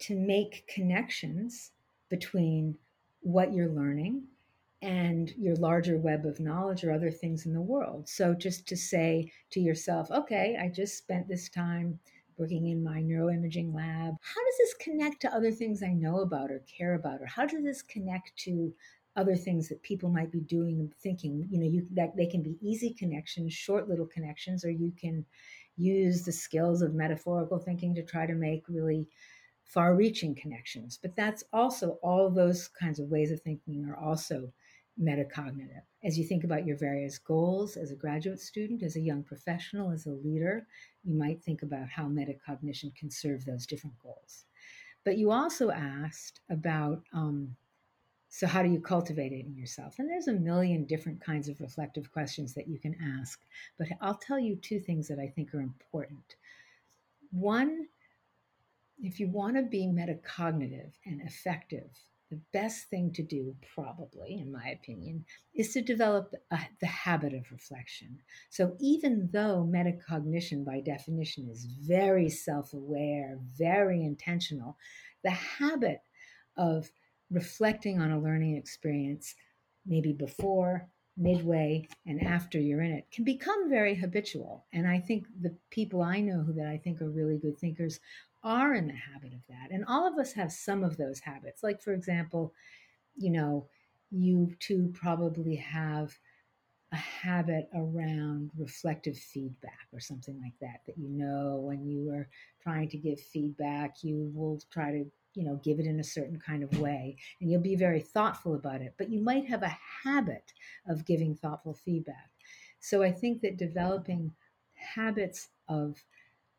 to 0.00 0.14
make 0.14 0.66
connections 0.72 1.72
between 2.08 2.76
what 3.20 3.52
you're 3.52 3.68
learning 3.68 4.22
and 4.80 5.34
your 5.36 5.56
larger 5.56 5.98
web 5.98 6.24
of 6.24 6.38
knowledge 6.38 6.84
or 6.84 6.92
other 6.92 7.10
things 7.10 7.46
in 7.46 7.52
the 7.52 7.60
world. 7.60 8.08
So 8.08 8.32
just 8.34 8.66
to 8.68 8.76
say 8.76 9.32
to 9.50 9.60
yourself, 9.60 10.10
okay, 10.10 10.56
I 10.60 10.68
just 10.68 10.96
spent 10.96 11.26
this 11.26 11.48
time 11.48 11.98
working 12.36 12.68
in 12.68 12.84
my 12.84 13.02
neuroimaging 13.02 13.74
lab. 13.74 14.14
How 14.22 14.44
does 14.44 14.58
this 14.58 14.74
connect 14.74 15.20
to 15.22 15.34
other 15.34 15.50
things 15.50 15.82
I 15.82 15.92
know 15.92 16.20
about 16.20 16.52
or 16.52 16.60
care 16.60 16.94
about? 16.94 17.20
Or 17.20 17.26
how 17.26 17.46
does 17.46 17.64
this 17.64 17.82
connect 17.82 18.36
to 18.44 18.72
other 19.16 19.34
things 19.34 19.68
that 19.68 19.82
people 19.82 20.08
might 20.08 20.30
be 20.30 20.40
doing 20.40 20.78
and 20.78 20.94
thinking? 21.02 21.48
You 21.50 21.58
know, 21.58 21.66
you 21.66 21.86
that 21.94 22.16
they 22.16 22.26
can 22.26 22.42
be 22.42 22.56
easy 22.62 22.94
connections, 22.94 23.52
short 23.52 23.88
little 23.88 24.06
connections, 24.06 24.64
or 24.64 24.70
you 24.70 24.92
can 24.98 25.26
use 25.78 26.22
the 26.22 26.32
skills 26.32 26.82
of 26.82 26.94
metaphorical 26.94 27.58
thinking 27.58 27.94
to 27.94 28.02
try 28.02 28.26
to 28.26 28.34
make 28.34 28.64
really 28.68 29.08
far 29.64 29.94
reaching 29.94 30.34
connections. 30.34 30.98
But 31.00 31.14
that's 31.16 31.44
also 31.52 31.98
all 32.02 32.30
those 32.30 32.68
kinds 32.68 32.98
of 32.98 33.08
ways 33.08 33.30
of 33.30 33.40
thinking 33.40 33.86
are 33.88 33.96
also 33.96 34.52
metacognitive. 35.00 35.82
As 36.02 36.18
you 36.18 36.24
think 36.24 36.44
about 36.44 36.66
your 36.66 36.76
various 36.76 37.18
goals 37.18 37.76
as 37.76 37.90
a 37.90 37.96
graduate 37.96 38.40
student, 38.40 38.82
as 38.82 38.96
a 38.96 39.00
young 39.00 39.22
professional, 39.22 39.92
as 39.92 40.06
a 40.06 40.10
leader, 40.10 40.66
you 41.04 41.14
might 41.14 41.42
think 41.42 41.62
about 41.62 41.88
how 41.88 42.04
metacognition 42.04 42.94
can 42.96 43.10
serve 43.10 43.44
those 43.44 43.66
different 43.66 43.96
goals. 44.02 44.44
But 45.04 45.18
you 45.18 45.30
also 45.30 45.70
asked 45.70 46.40
about 46.50 47.02
um, 47.12 47.54
so, 48.30 48.46
how 48.46 48.62
do 48.62 48.68
you 48.68 48.80
cultivate 48.80 49.32
it 49.32 49.46
in 49.46 49.56
yourself? 49.56 49.98
And 49.98 50.08
there's 50.08 50.28
a 50.28 50.32
million 50.32 50.84
different 50.84 51.20
kinds 51.20 51.48
of 51.48 51.60
reflective 51.60 52.12
questions 52.12 52.54
that 52.54 52.68
you 52.68 52.78
can 52.78 52.94
ask. 53.20 53.40
But 53.78 53.88
I'll 54.00 54.18
tell 54.18 54.38
you 54.38 54.56
two 54.56 54.80
things 54.80 55.08
that 55.08 55.18
I 55.18 55.28
think 55.28 55.54
are 55.54 55.60
important. 55.60 56.36
One, 57.30 57.86
if 58.98 59.18
you 59.18 59.28
want 59.28 59.56
to 59.56 59.62
be 59.62 59.86
metacognitive 59.86 60.92
and 61.06 61.22
effective, 61.22 61.88
the 62.30 62.40
best 62.52 62.90
thing 62.90 63.12
to 63.14 63.22
do, 63.22 63.56
probably, 63.74 64.38
in 64.38 64.52
my 64.52 64.68
opinion, 64.68 65.24
is 65.54 65.72
to 65.72 65.80
develop 65.80 66.34
a, 66.50 66.58
the 66.80 66.86
habit 66.86 67.32
of 67.32 67.50
reflection. 67.50 68.18
So, 68.50 68.76
even 68.78 69.30
though 69.32 69.66
metacognition, 69.66 70.66
by 70.66 70.80
definition, 70.80 71.48
is 71.48 71.64
very 71.64 72.28
self 72.28 72.74
aware, 72.74 73.38
very 73.56 74.04
intentional, 74.04 74.76
the 75.24 75.30
habit 75.30 76.02
of 76.58 76.90
reflecting 77.30 78.00
on 78.00 78.12
a 78.12 78.20
learning 78.20 78.56
experience, 78.56 79.34
maybe 79.86 80.12
before, 80.12 80.88
midway, 81.16 81.86
and 82.06 82.22
after 82.22 82.58
you're 82.60 82.82
in 82.82 82.92
it, 82.92 83.10
can 83.10 83.24
become 83.24 83.68
very 83.68 83.94
habitual. 83.94 84.64
And 84.72 84.86
I 84.86 85.00
think 85.00 85.26
the 85.40 85.54
people 85.70 86.02
I 86.02 86.20
know 86.20 86.42
who 86.42 86.52
that 86.54 86.66
I 86.66 86.78
think 86.78 87.02
are 87.02 87.10
really 87.10 87.38
good 87.38 87.58
thinkers 87.58 88.00
are 88.42 88.74
in 88.74 88.86
the 88.86 88.94
habit 88.94 89.32
of 89.32 89.40
that. 89.48 89.70
And 89.70 89.84
all 89.86 90.06
of 90.06 90.18
us 90.18 90.32
have 90.34 90.52
some 90.52 90.84
of 90.84 90.96
those 90.96 91.18
habits. 91.20 91.62
Like, 91.62 91.82
for 91.82 91.92
example, 91.92 92.54
you 93.16 93.30
know, 93.30 93.66
you 94.10 94.54
too 94.60 94.90
probably 94.94 95.56
have 95.56 96.16
a 96.92 96.96
habit 96.96 97.68
around 97.74 98.50
reflective 98.56 99.16
feedback 99.16 99.86
or 99.92 100.00
something 100.00 100.40
like 100.40 100.54
that 100.60 100.80
that 100.86 100.96
you 100.96 101.10
know 101.10 101.56
when 101.60 101.86
you 101.86 102.10
are 102.10 102.28
trying 102.62 102.88
to 102.88 102.96
give 102.96 103.20
feedback 103.20 104.02
you 104.02 104.30
will 104.34 104.58
try 104.70 104.90
to 104.90 105.04
you 105.38 105.44
know 105.44 105.60
give 105.62 105.78
it 105.78 105.86
in 105.86 106.00
a 106.00 106.04
certain 106.04 106.38
kind 106.38 106.64
of 106.64 106.80
way 106.80 107.16
and 107.40 107.48
you'll 107.48 107.60
be 107.60 107.76
very 107.76 108.00
thoughtful 108.00 108.54
about 108.56 108.82
it 108.82 108.94
but 108.98 109.08
you 109.08 109.22
might 109.22 109.46
have 109.46 109.62
a 109.62 109.78
habit 110.02 110.52
of 110.88 111.06
giving 111.06 111.34
thoughtful 111.34 111.72
feedback 111.72 112.30
so 112.80 113.02
i 113.02 113.12
think 113.12 113.40
that 113.40 113.56
developing 113.56 114.32
habits 114.74 115.48
of 115.68 116.02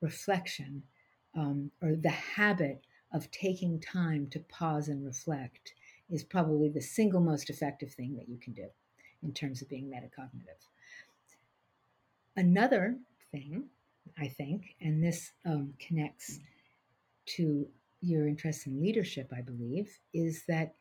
reflection 0.01 0.81
um, 1.35 1.69
or 1.81 1.95
the 1.95 2.09
habit 2.09 2.81
of 3.13 3.29
taking 3.31 3.79
time 3.81 4.27
to 4.27 4.39
pause 4.39 4.87
and 4.87 5.05
reflect 5.05 5.73
is 6.09 6.23
probably 6.23 6.69
the 6.69 6.81
single 6.81 7.21
most 7.21 7.49
effective 7.49 7.91
thing 7.91 8.15
that 8.15 8.29
you 8.29 8.37
can 8.37 8.53
do 8.53 8.67
in 9.23 9.33
terms 9.33 9.61
of 9.61 9.69
being 9.69 9.91
metacognitive. 9.91 10.61
Another 12.35 12.97
thing, 13.31 13.65
I 14.17 14.27
think, 14.27 14.75
and 14.79 15.03
this 15.03 15.31
um, 15.45 15.73
connects 15.79 16.39
to 17.37 17.67
your 18.01 18.27
interest 18.27 18.67
in 18.67 18.81
leadership, 18.81 19.31
I 19.35 19.41
believe, 19.41 19.89
is 20.13 20.43
that 20.47 20.75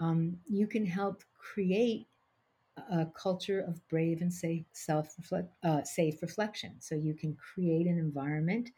um, 0.00 0.36
you 0.48 0.66
can 0.66 0.86
help 0.86 1.22
create 1.38 2.08
a 2.90 3.06
culture 3.16 3.60
of 3.60 3.86
brave 3.88 4.20
and 4.20 4.32
safe 4.32 4.64
self 4.72 5.14
uh, 5.62 5.82
safe 5.84 6.20
reflection. 6.22 6.74
So 6.80 6.94
you 6.94 7.14
can 7.14 7.36
create 7.36 7.86
an 7.86 7.98
environment 7.98 8.70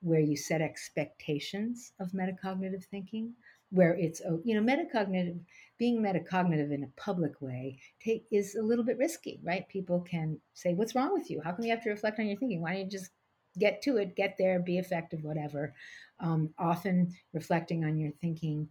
where 0.00 0.20
you 0.20 0.36
set 0.36 0.60
expectations 0.60 1.92
of 2.00 2.12
metacognitive 2.12 2.84
thinking, 2.84 3.34
where 3.70 3.94
it's 3.94 4.20
you 4.44 4.60
know 4.60 4.62
metacognitive 4.62 5.38
being 5.78 5.98
metacognitive 6.00 6.72
in 6.72 6.84
a 6.84 7.00
public 7.00 7.40
way 7.40 7.78
take, 8.02 8.26
is 8.30 8.54
a 8.56 8.62
little 8.62 8.84
bit 8.84 8.98
risky, 8.98 9.40
right? 9.44 9.68
People 9.68 10.00
can 10.00 10.40
say, 10.54 10.74
"What's 10.74 10.94
wrong 10.94 11.12
with 11.12 11.30
you? 11.30 11.40
How 11.42 11.52
come 11.52 11.64
you 11.64 11.70
have 11.72 11.84
to 11.84 11.90
reflect 11.90 12.18
on 12.18 12.26
your 12.26 12.36
thinking? 12.38 12.62
Why 12.62 12.72
don't 12.72 12.84
you 12.84 12.90
just 12.90 13.10
get 13.58 13.82
to 13.82 13.98
it, 13.98 14.16
get 14.16 14.36
there, 14.38 14.58
be 14.60 14.78
effective, 14.78 15.22
whatever?" 15.22 15.74
Um, 16.22 16.50
often 16.56 17.12
reflecting 17.32 17.84
on 17.84 17.98
your 17.98 18.12
thinking 18.20 18.68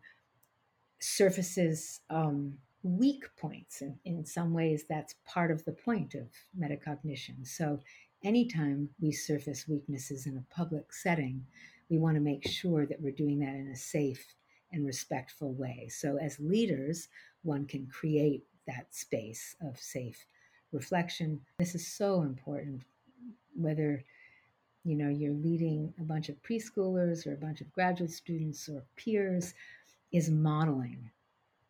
surfaces 1.00 2.00
um, 2.10 2.54
weak 2.84 3.26
points, 3.38 3.82
and 3.82 3.96
in 4.06 4.26
some 4.26 4.54
ways, 4.54 4.86
that's 4.90 5.16
part 5.26 5.52
of 5.52 5.64
the 5.66 5.74
point 5.74 6.16
of 6.16 6.28
metacognition. 6.58 7.46
So 7.46 7.80
anytime 8.24 8.90
we 9.00 9.12
surface 9.12 9.68
weaknesses 9.68 10.26
in 10.26 10.38
a 10.38 10.56
public 10.56 10.94
setting, 10.94 11.46
we 11.90 11.98
want 11.98 12.16
to 12.16 12.22
make 12.22 12.48
sure 12.48 12.86
that 12.86 13.02
we're 13.02 13.12
doing 13.12 13.40
that 13.40 13.56
in 13.56 13.68
a 13.68 13.76
safe 13.76 14.26
and 14.72 14.86
respectful 14.86 15.54
way. 15.54 15.90
So, 15.90 16.18
as 16.18 16.40
leaders, 16.40 17.10
one 17.44 17.66
can 17.66 17.88
create 17.88 18.44
that 18.68 18.88
space 18.92 19.56
of 19.62 19.78
safe 19.78 20.26
reflection. 20.72 21.42
This 21.60 21.76
is 21.76 21.86
so 21.86 22.22
important, 22.22 22.84
whether 23.54 24.04
you 24.84 24.96
know 24.96 25.10
you're 25.10 25.34
leading 25.34 25.94
a 26.00 26.04
bunch 26.04 26.30
of 26.30 26.42
preschoolers 26.42 27.28
or 27.28 27.34
a 27.34 27.38
bunch 27.38 27.62
of 27.62 27.72
graduate 27.72 28.12
students 28.12 28.68
or 28.70 28.84
peers, 28.96 29.54
is 30.12 30.30
modeling 30.30 31.10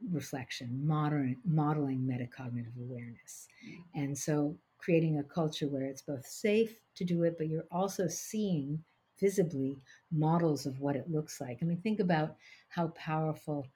reflection, 0.09 0.81
modern, 0.85 1.37
modeling 1.45 1.99
metacognitive 1.99 2.75
awareness. 2.79 3.47
Mm. 3.67 4.03
And 4.03 4.17
so 4.17 4.55
creating 4.77 5.19
a 5.19 5.23
culture 5.23 5.67
where 5.67 5.83
it's 5.83 6.01
both 6.01 6.25
safe 6.25 6.79
to 6.95 7.03
do 7.03 7.23
it, 7.23 7.37
but 7.37 7.47
you're 7.47 7.67
also 7.71 8.07
seeing 8.07 8.83
visibly 9.19 9.77
models 10.11 10.65
of 10.65 10.79
what 10.79 10.95
it 10.95 11.11
looks 11.11 11.39
like. 11.39 11.59
I 11.61 11.65
mean, 11.65 11.77
think 11.77 11.99
about 11.99 12.35
how 12.69 12.87
powerful 12.87 13.67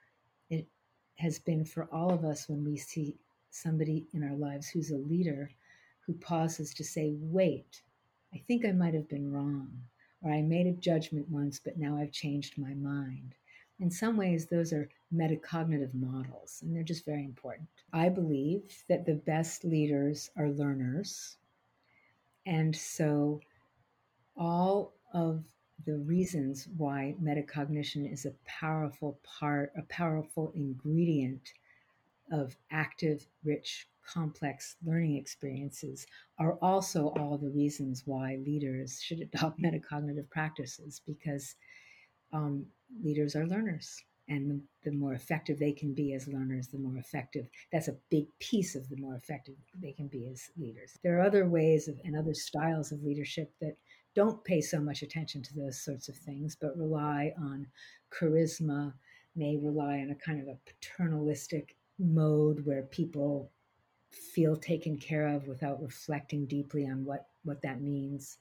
it 0.50 0.68
has 1.18 1.38
been 1.38 1.64
for 1.64 1.88
all 1.92 2.12
of 2.12 2.26
us 2.26 2.50
when 2.50 2.66
we 2.66 2.78
see 2.78 3.16
somebody 3.52 4.08
in 4.14 4.24
our 4.24 4.36
lives 4.36 4.68
who's 4.68 4.90
a 4.90 4.98
leader 4.98 5.52
who 6.00 6.14
pauses 6.14 6.74
to 6.74 6.84
say, 6.84 7.14
wait, 7.20 7.84
I 8.36 8.44
think 8.48 8.66
I 8.66 8.74
might 8.74 8.94
have 8.94 9.08
been 9.08 9.32
wrong, 9.32 9.72
or 10.22 10.30
I 10.30 10.42
made 10.42 10.68
a 10.68 10.74
judgment 10.74 11.30
once, 11.30 11.58
but 11.58 11.78
now 11.78 11.96
I've 11.96 12.12
changed 12.12 12.58
my 12.58 12.74
mind. 12.74 13.34
In 13.80 13.90
some 13.90 14.18
ways, 14.18 14.46
those 14.46 14.74
are 14.74 14.90
metacognitive 15.14 15.94
models, 15.94 16.60
and 16.62 16.76
they're 16.76 16.84
just 16.84 17.06
very 17.06 17.24
important. 17.24 17.70
I 17.94 18.10
believe 18.10 18.84
that 18.90 19.06
the 19.06 19.16
best 19.16 19.64
leaders 19.64 20.32
are 20.36 20.50
learners. 20.50 21.38
And 22.46 22.76
so, 22.76 23.40
all 24.36 24.94
of 25.14 25.46
the 25.86 25.98
reasons 26.00 26.68
why 26.76 27.16
metacognition 27.22 28.12
is 28.12 28.26
a 28.26 28.36
powerful 28.46 29.18
part, 29.24 29.72
a 29.78 29.82
powerful 29.84 30.52
ingredient 30.56 31.54
of 32.32 32.58
active, 32.70 33.26
rich, 33.46 33.88
complex 34.06 34.76
learning 34.86 35.18
experiences 35.18 36.06
are 36.40 36.54
also 36.62 37.14
all 37.18 37.38
the 37.38 37.50
reasons 37.50 38.04
why 38.06 38.38
leaders 38.46 39.00
should 39.02 39.22
adopt 39.22 39.60
metacognitive 39.62 40.30
practices 40.30 41.02
because 41.06 41.56
um, 42.34 42.66
leaders 43.04 43.36
are 43.36 43.48
learners 43.48 44.04
and 44.28 44.50
the, 44.50 44.90
the, 44.90 44.96
more 44.96 45.14
effective 45.14 45.60
they 45.60 45.72
can 45.72 45.94
be 45.94 46.14
as 46.14 46.28
learners, 46.28 46.68
the 46.68 46.80
more 46.80 46.98
effective. 46.98 47.48
That's 47.72 47.90
a 47.90 47.98
big 48.10 48.26
piece 48.40 48.76
of 48.76 48.90
the 48.90 48.98
more 48.98 49.16
effective 49.16 49.56
they 49.80 49.92
can 49.92 50.08
be 50.08 50.28
as 50.32 50.50
leaders. 50.58 50.98
There 51.04 51.18
are 51.20 51.26
other 51.26 51.48
ways 51.48 51.88
of, 51.88 52.00
and 52.04 52.18
other 52.18 52.34
styles 52.34 52.92
of 52.92 53.04
leadership 53.04 53.54
that 53.62 53.78
don't 54.16 54.44
pay 54.44 54.62
so 54.62 54.80
much 54.80 55.04
attention 55.04 55.44
to 55.44 55.54
those 55.56 55.84
sorts 55.84 56.10
of 56.10 56.16
things, 56.16 56.58
but 56.60 56.78
rely 56.78 57.34
on 57.38 57.68
charisma, 58.12 58.94
may 59.36 59.58
rely 59.58 60.00
on 60.00 60.10
a 60.10 60.26
kind 60.26 60.42
of 60.42 60.48
a 60.48 60.58
paternalistic 60.66 61.76
mode 62.00 62.66
where 62.66 62.84
people 62.84 63.52
feel 64.16 64.56
taken 64.56 64.98
care 64.98 65.28
of 65.28 65.48
without 65.48 65.82
reflecting 65.82 66.46
deeply 66.46 66.86
on 66.86 67.06
what, 67.06 67.28
what 67.44 67.62
that 67.62 67.82
means. 67.82 68.38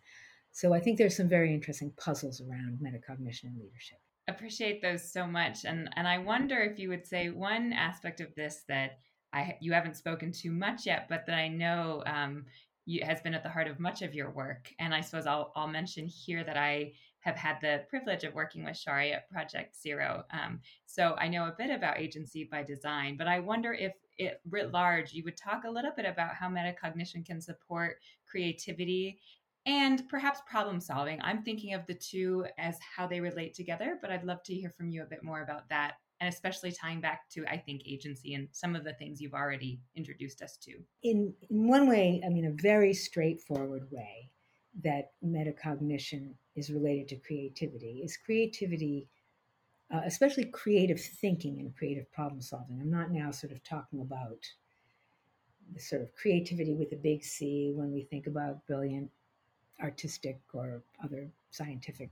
So 0.54 0.72
I 0.72 0.78
think 0.78 0.98
there's 0.98 1.16
some 1.16 1.28
very 1.28 1.52
interesting 1.52 1.92
puzzles 1.96 2.40
around 2.40 2.78
metacognition 2.80 3.44
and 3.44 3.58
leadership. 3.58 3.98
Appreciate 4.28 4.80
those 4.80 5.12
so 5.12 5.26
much. 5.26 5.64
And 5.64 5.90
and 5.96 6.08
i 6.08 6.16
wonder 6.16 6.60
if 6.60 6.78
you 6.78 6.88
would 6.88 7.06
say 7.06 7.28
one 7.28 7.72
aspect 7.72 8.20
of 8.20 8.34
this 8.34 8.62
that 8.68 8.98
i 9.32 9.56
you 9.60 9.72
haven't 9.72 9.96
spoken 9.96 10.32
to 10.32 10.50
much 10.50 10.86
yet 10.86 11.06
but 11.08 11.26
that 11.26 11.34
i 11.34 11.48
know 11.48 12.02
um, 12.06 12.46
you, 12.86 13.04
has 13.04 13.20
been 13.20 13.34
at 13.34 13.42
the 13.42 13.48
heart 13.48 13.66
of 13.68 13.80
much 13.80 14.02
of 14.02 14.14
your 14.14 14.30
work. 14.30 14.72
And 14.78 14.94
i 14.94 15.00
suppose 15.00 15.26
i'll, 15.26 15.52
I'll 15.56 15.68
mention 15.68 16.06
here 16.06 16.44
that 16.44 16.56
i 16.56 16.92
have 17.20 17.36
had 17.36 17.56
the 17.60 17.82
privilege 17.88 18.22
of 18.24 18.34
working 18.34 18.64
with 18.64 18.76
shari 18.76 19.12
at 19.12 19.28
project 19.30 19.76
zero. 19.78 20.24
Um, 20.30 20.60
so 20.86 21.16
i 21.18 21.28
know 21.28 21.46
a 21.46 21.54
bit 21.58 21.70
about 21.70 21.98
agency 21.98 22.48
by 22.50 22.62
design 22.62 23.16
but 23.16 23.26
i 23.26 23.40
wonder 23.40 23.74
if 23.74 23.92
it 24.18 24.40
writ 24.48 24.72
large 24.72 25.12
you 25.12 25.24
would 25.24 25.36
talk 25.36 25.64
a 25.64 25.70
little 25.70 25.92
bit 25.96 26.06
about 26.06 26.34
how 26.34 26.48
metacognition 26.48 27.24
can 27.24 27.40
support 27.40 27.98
creativity 28.28 29.18
and 29.66 30.06
perhaps 30.08 30.40
problem 30.46 30.78
solving. 30.78 31.20
I'm 31.22 31.42
thinking 31.42 31.72
of 31.74 31.86
the 31.86 31.94
two 31.94 32.46
as 32.58 32.76
how 32.96 33.06
they 33.06 33.20
relate 33.20 33.54
together, 33.54 33.98
but 34.00 34.10
I'd 34.10 34.24
love 34.24 34.42
to 34.44 34.54
hear 34.54 34.70
from 34.70 34.90
you 34.90 35.02
a 35.02 35.06
bit 35.06 35.24
more 35.24 35.42
about 35.42 35.68
that 35.70 35.94
and 36.20 36.32
especially 36.32 36.72
tying 36.72 37.00
back 37.00 37.28
to 37.30 37.44
I 37.46 37.58
think 37.58 37.82
agency 37.86 38.34
and 38.34 38.48
some 38.52 38.76
of 38.76 38.84
the 38.84 38.94
things 38.94 39.20
you've 39.20 39.34
already 39.34 39.80
introduced 39.94 40.42
us 40.42 40.56
to. 40.58 40.72
In 41.02 41.34
in 41.50 41.68
one 41.68 41.88
way, 41.88 42.22
I 42.24 42.28
mean 42.28 42.46
a 42.46 42.62
very 42.62 42.94
straightforward 42.94 43.88
way 43.90 44.30
that 44.82 45.12
metacognition 45.24 46.34
is 46.56 46.70
related 46.70 47.08
to 47.08 47.16
creativity 47.16 48.02
is 48.04 48.16
creativity 48.16 49.08
uh, 49.92 50.00
especially 50.04 50.44
creative 50.44 51.00
thinking 51.00 51.58
and 51.58 51.76
creative 51.76 52.10
problem 52.12 52.40
solving. 52.40 52.80
I'm 52.80 52.90
not 52.90 53.10
now 53.10 53.30
sort 53.30 53.52
of 53.52 53.62
talking 53.62 54.00
about 54.00 54.46
the 55.72 55.80
sort 55.80 56.02
of 56.02 56.14
creativity 56.14 56.74
with 56.74 56.92
a 56.92 56.96
big 56.96 57.24
C 57.24 57.72
when 57.74 57.92
we 57.92 58.02
think 58.02 58.26
about 58.26 58.66
brilliant 58.66 59.10
artistic 59.82 60.40
or 60.52 60.82
other 61.02 61.28
scientific 61.50 62.10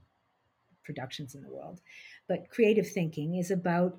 productions 0.84 1.34
in 1.34 1.42
the 1.42 1.50
world. 1.50 1.80
But 2.28 2.48
creative 2.48 2.88
thinking 2.88 3.36
is 3.36 3.50
about 3.50 3.98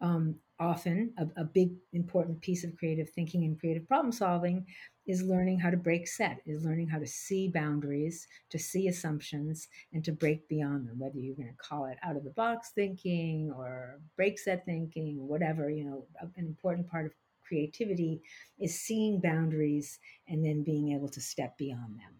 um, 0.00 0.34
often 0.60 1.12
a, 1.18 1.40
a, 1.40 1.44
big 1.44 1.70
important 1.92 2.40
piece 2.40 2.62
of 2.62 2.76
creative 2.76 3.10
thinking 3.10 3.44
and 3.44 3.58
creative 3.58 3.86
problem 3.88 4.12
solving 4.12 4.64
is 5.06 5.22
learning 5.22 5.58
how 5.58 5.68
to 5.68 5.76
break 5.76 6.06
set 6.06 6.38
is 6.46 6.64
learning 6.64 6.86
how 6.86 6.98
to 6.98 7.06
see 7.06 7.48
boundaries 7.48 8.26
to 8.50 8.58
see 8.58 8.86
assumptions 8.86 9.66
and 9.92 10.04
to 10.04 10.12
break 10.12 10.48
beyond 10.48 10.86
them 10.86 10.98
whether 10.98 11.18
you're 11.18 11.34
going 11.34 11.48
to 11.48 11.56
call 11.56 11.86
it 11.86 11.98
out 12.04 12.16
of 12.16 12.22
the 12.22 12.30
box 12.30 12.70
thinking 12.74 13.52
or 13.56 13.98
break 14.16 14.38
set 14.38 14.64
thinking 14.64 15.16
whatever 15.26 15.70
you 15.70 15.84
know 15.84 16.06
an 16.36 16.46
important 16.46 16.88
part 16.88 17.06
of 17.06 17.12
creativity 17.46 18.22
is 18.58 18.80
seeing 18.80 19.20
boundaries 19.20 19.98
and 20.28 20.44
then 20.44 20.62
being 20.62 20.92
able 20.92 21.08
to 21.08 21.20
step 21.20 21.56
beyond 21.58 21.98
them. 21.98 22.14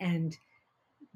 And 0.00 0.36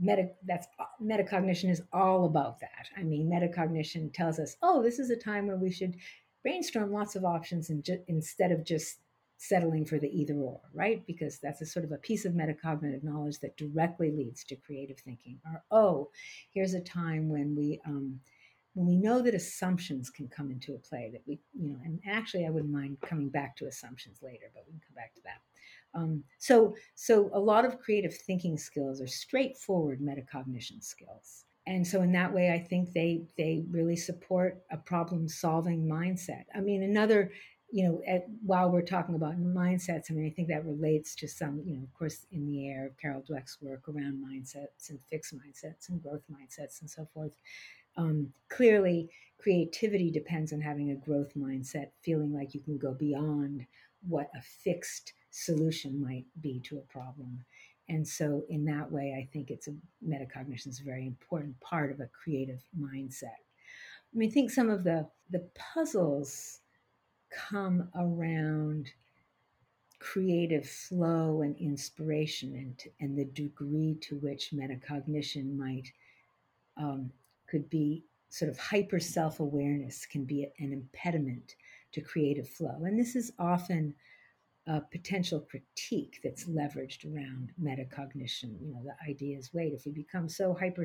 meta 0.01 0.31
that's 0.47 0.67
metacognition 1.03 1.71
is 1.71 1.83
all 1.93 2.25
about 2.25 2.61
that. 2.61 2.89
I 2.97 3.03
mean 3.03 3.31
metacognition 3.31 4.13
tells 4.13 4.39
us 4.39 4.57
oh 4.63 4.83
this 4.83 4.99
is 4.99 5.11
a 5.11 5.17
time 5.17 5.47
where 5.47 5.57
we 5.57 5.71
should 5.71 5.97
brainstorm 6.43 6.93
lots 6.93 7.17
of 7.17 7.25
options 7.25 7.71
and 7.71 7.85
ju- 7.85 8.03
instead 8.09 8.51
of 8.51 8.65
just 8.65 8.99
settling 9.37 9.87
for 9.87 9.99
the 9.99 10.09
either 10.09 10.35
or 10.35 10.61
right? 10.75 11.07
Because 11.07 11.39
that's 11.39 11.63
a 11.63 11.67
sort 11.67 11.85
of 11.85 11.93
a 11.93 11.99
piece 11.99 12.25
of 12.25 12.35
metacognitive 12.35 13.03
knowledge 13.03 13.39
that 13.41 13.57
directly 13.57 14.11
leads 14.11 14.45
to 14.45 14.57
creative 14.57 14.99
thinking. 14.99 15.39
Or 15.45 15.63
oh 15.71 16.11
here's 16.53 16.75
a 16.75 16.81
time 16.81 17.29
when 17.29 17.55
we 17.57 17.81
um, 17.87 18.21
when 18.75 18.87
we 18.87 18.97
know 18.97 19.21
that 19.21 19.35
assumptions 19.35 20.11
can 20.11 20.29
come 20.29 20.51
into 20.51 20.75
a 20.75 20.79
play 20.79 21.11
that 21.13 21.23
we 21.27 21.41
you 21.55 21.69
know 21.69 21.79
and 21.85 22.01
actually 22.09 22.47
i 22.47 22.51
wouldn't 22.51 22.73
mind 22.73 22.97
coming 23.03 23.29
back 23.29 23.57
to 23.57 23.67
assumptions 23.67 24.19
later 24.23 24.47
but 24.55 24.65
we 24.67 24.73
can 24.73 24.81
come 24.87 24.95
back 24.95 25.15
to 25.15 25.21
that 25.23 25.41
um, 25.95 26.23
so, 26.39 26.75
so 26.95 27.31
a 27.33 27.41
lot 27.41 27.65
of 27.65 27.81
creative 27.81 28.15
thinking 28.15 28.57
skills 28.57 29.01
are 29.01 29.07
straightforward 29.07 30.01
metacognition 30.01 30.83
skills. 30.83 31.45
And 31.67 31.87
so 31.87 32.03
in 32.03 32.13
that 32.13 32.33
way, 32.33 32.53
I 32.53 32.59
think 32.59 32.93
they 32.93 33.23
they 33.37 33.65
really 33.71 33.97
support 33.97 34.63
a 34.73 34.77
problem 34.77 35.29
solving 35.29 35.87
mindset. 35.87 36.45
I 36.55 36.61
mean, 36.61 36.83
another 36.83 37.31
you 37.73 37.85
know, 37.85 38.03
at, 38.07 38.27
while 38.45 38.71
we're 38.71 38.83
talking 38.83 39.15
about 39.15 39.41
mindsets, 39.41 40.11
I 40.11 40.15
mean, 40.15 40.27
I 40.27 40.31
think 40.31 40.49
that 40.49 40.65
relates 40.65 41.15
to 41.17 41.29
some, 41.29 41.63
you 41.65 41.77
know, 41.77 41.83
of 41.85 41.95
course, 41.95 42.27
in 42.33 42.47
the 42.47 42.69
air 42.69 42.87
of 42.87 42.99
Carol 42.99 43.23
Dweck's 43.23 43.59
work 43.61 43.89
around 43.89 44.23
mindsets 44.25 44.91
and 44.91 44.99
fixed 45.09 45.35
mindsets 45.35 45.89
and 45.89 46.03
growth 46.03 46.23
mindsets 46.31 46.81
and 46.81 46.91
so 46.91 47.09
forth. 47.15 47.33
Um, 47.97 48.33
clearly, 48.49 49.09
creativity 49.39 50.11
depends 50.11 50.53
on 50.53 50.61
having 50.61 50.91
a 50.91 50.97
growth 50.97 51.33
mindset, 51.37 51.91
feeling 52.03 52.33
like 52.33 52.55
you 52.55 52.61
can 52.61 52.77
go 52.77 52.93
beyond 52.93 53.67
what 54.09 54.31
a 54.35 54.43
fixed 54.43 55.13
solution 55.41 56.01
might 56.01 56.27
be 56.41 56.61
to 56.61 56.79
a 56.79 56.93
problem. 56.93 57.45
And 57.89 58.07
so, 58.07 58.45
in 58.49 58.65
that 58.67 58.91
way, 58.91 59.15
I 59.19 59.29
think 59.33 59.51
it's 59.51 59.69
a 59.69 59.75
metacognition 60.07 60.69
is 60.69 60.81
a 60.81 60.85
very 60.85 61.07
important 61.07 61.59
part 61.61 61.91
of 61.91 62.01
a 62.01 62.07
creative 62.07 62.63
mindset. 62.79 63.41
I 64.13 64.19
mean, 64.19 64.31
I 64.31 64.33
think 64.33 64.51
some 64.51 64.71
of 64.71 64.85
the 64.85 65.09
the 65.31 65.49
puzzles 65.55 66.61
come 67.31 67.89
around 67.95 68.91
creative 70.01 70.69
flow 70.69 71.43
and 71.43 71.57
inspiration 71.59 72.55
and, 72.55 72.83
and 73.01 73.19
the 73.19 73.27
degree 73.27 73.97
to 74.01 74.17
which 74.17 74.51
metacognition 74.53 75.57
might 75.57 75.93
um, 76.77 77.11
could 77.47 77.69
be 77.69 78.03
sort 78.31 78.51
of 78.51 78.59
hyper 78.59 78.99
self-awareness 78.99 80.07
can 80.07 80.25
be 80.25 80.49
an 80.59 80.73
impediment 80.73 81.57
to 81.93 82.01
creative 82.01 82.49
flow 82.49 82.85
and 82.85 82.99
this 82.99 83.15
is 83.15 83.33
often 83.39 83.95
a 84.71 84.81
potential 84.93 85.41
critique 85.51 86.21
that's 86.23 86.49
leveraged 86.49 87.05
around 87.05 87.51
metacognition 87.63 88.59
you 88.61 88.73
know 88.73 88.83
the 88.85 89.11
idea 89.11 89.37
is 89.37 89.53
wait 89.53 89.73
if 89.73 89.85
we 89.85 89.93
become 89.93 90.29
so 90.29 90.55
hyper 90.55 90.85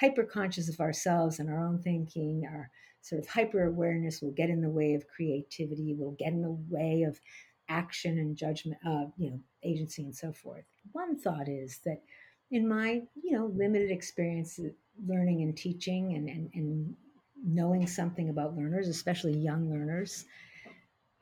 hyper 0.00 0.24
conscious 0.24 0.68
of 0.68 0.80
ourselves 0.80 1.38
and 1.38 1.48
our 1.50 1.64
own 1.64 1.78
thinking 1.78 2.42
our 2.50 2.70
sort 3.02 3.20
of 3.20 3.28
hyper 3.28 3.64
awareness 3.64 4.22
will 4.22 4.30
get 4.30 4.48
in 4.48 4.60
the 4.62 4.70
way 4.70 4.94
of 4.94 5.06
creativity, 5.08 5.94
will 5.94 6.16
get 6.18 6.32
in 6.32 6.40
the 6.40 6.56
way 6.70 7.02
of 7.02 7.20
action 7.68 8.18
and 8.18 8.36
judgment, 8.36 8.78
uh, 8.86 9.06
you 9.18 9.30
know, 9.30 9.40
agency 9.64 10.04
and 10.04 10.14
so 10.14 10.32
forth. 10.32 10.64
One 10.92 11.18
thought 11.18 11.48
is 11.48 11.80
that 11.84 12.00
in 12.50 12.68
my, 12.68 13.02
you 13.22 13.36
know, 13.36 13.52
limited 13.54 13.90
experience 13.90 14.58
learning 15.06 15.42
and 15.42 15.56
teaching 15.56 16.14
and, 16.14 16.28
and, 16.28 16.50
and 16.54 16.94
knowing 17.44 17.86
something 17.86 18.28
about 18.30 18.56
learners, 18.56 18.88
especially 18.88 19.36
young 19.36 19.68
learners, 19.68 20.24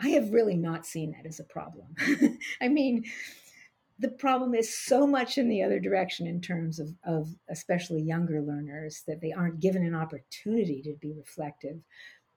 I 0.00 0.08
have 0.10 0.32
really 0.32 0.56
not 0.56 0.86
seen 0.86 1.12
that 1.12 1.26
as 1.26 1.40
a 1.40 1.44
problem. 1.44 1.94
I 2.60 2.68
mean, 2.68 3.04
the 3.98 4.08
problem 4.08 4.54
is 4.54 4.74
so 4.74 5.06
much 5.06 5.36
in 5.36 5.48
the 5.48 5.62
other 5.62 5.78
direction 5.78 6.26
in 6.26 6.40
terms 6.40 6.78
of, 6.78 6.94
of 7.04 7.28
especially 7.50 8.02
younger 8.02 8.40
learners 8.40 9.02
that 9.06 9.20
they 9.20 9.32
aren't 9.32 9.60
given 9.60 9.84
an 9.84 9.94
opportunity 9.94 10.80
to 10.82 10.94
be 11.00 11.12
reflective 11.12 11.76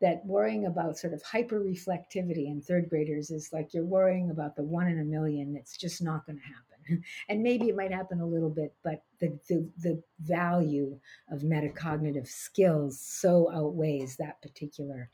that 0.02 0.26
worrying 0.26 0.65
about 0.65 0.97
sort 0.97 1.13
of 1.13 1.23
hyper 1.23 1.62
reflectivity 1.62 2.47
in 2.47 2.62
third 2.62 2.89
graders 2.89 3.32
is 3.32 3.52
like 3.54 3.73
you're 3.73 3.86
worrying 3.86 4.32
about 4.32 4.54
the 4.58 4.63
one 4.63 4.88
in 4.88 4.99
a 4.99 5.04
million 5.04 5.54
that's 5.54 5.78
just 5.78 6.02
not 6.02 6.26
going 6.26 6.38
to 6.38 6.43
happen 6.43 7.04
and 7.30 7.41
maybe 7.41 7.69
it 7.69 7.76
might 7.76 7.93
happen 7.93 8.19
a 8.19 8.28
little 8.28 8.49
bit 8.49 8.73
but 8.84 9.02
the, 9.21 9.39
the, 9.47 9.65
the 9.78 10.04
value 10.19 10.99
of 11.32 11.43
metacognitive 11.43 12.28
skills 12.28 12.99
so 12.99 13.49
outweighs 13.54 14.17
that 14.17 14.41
particular 14.41 15.10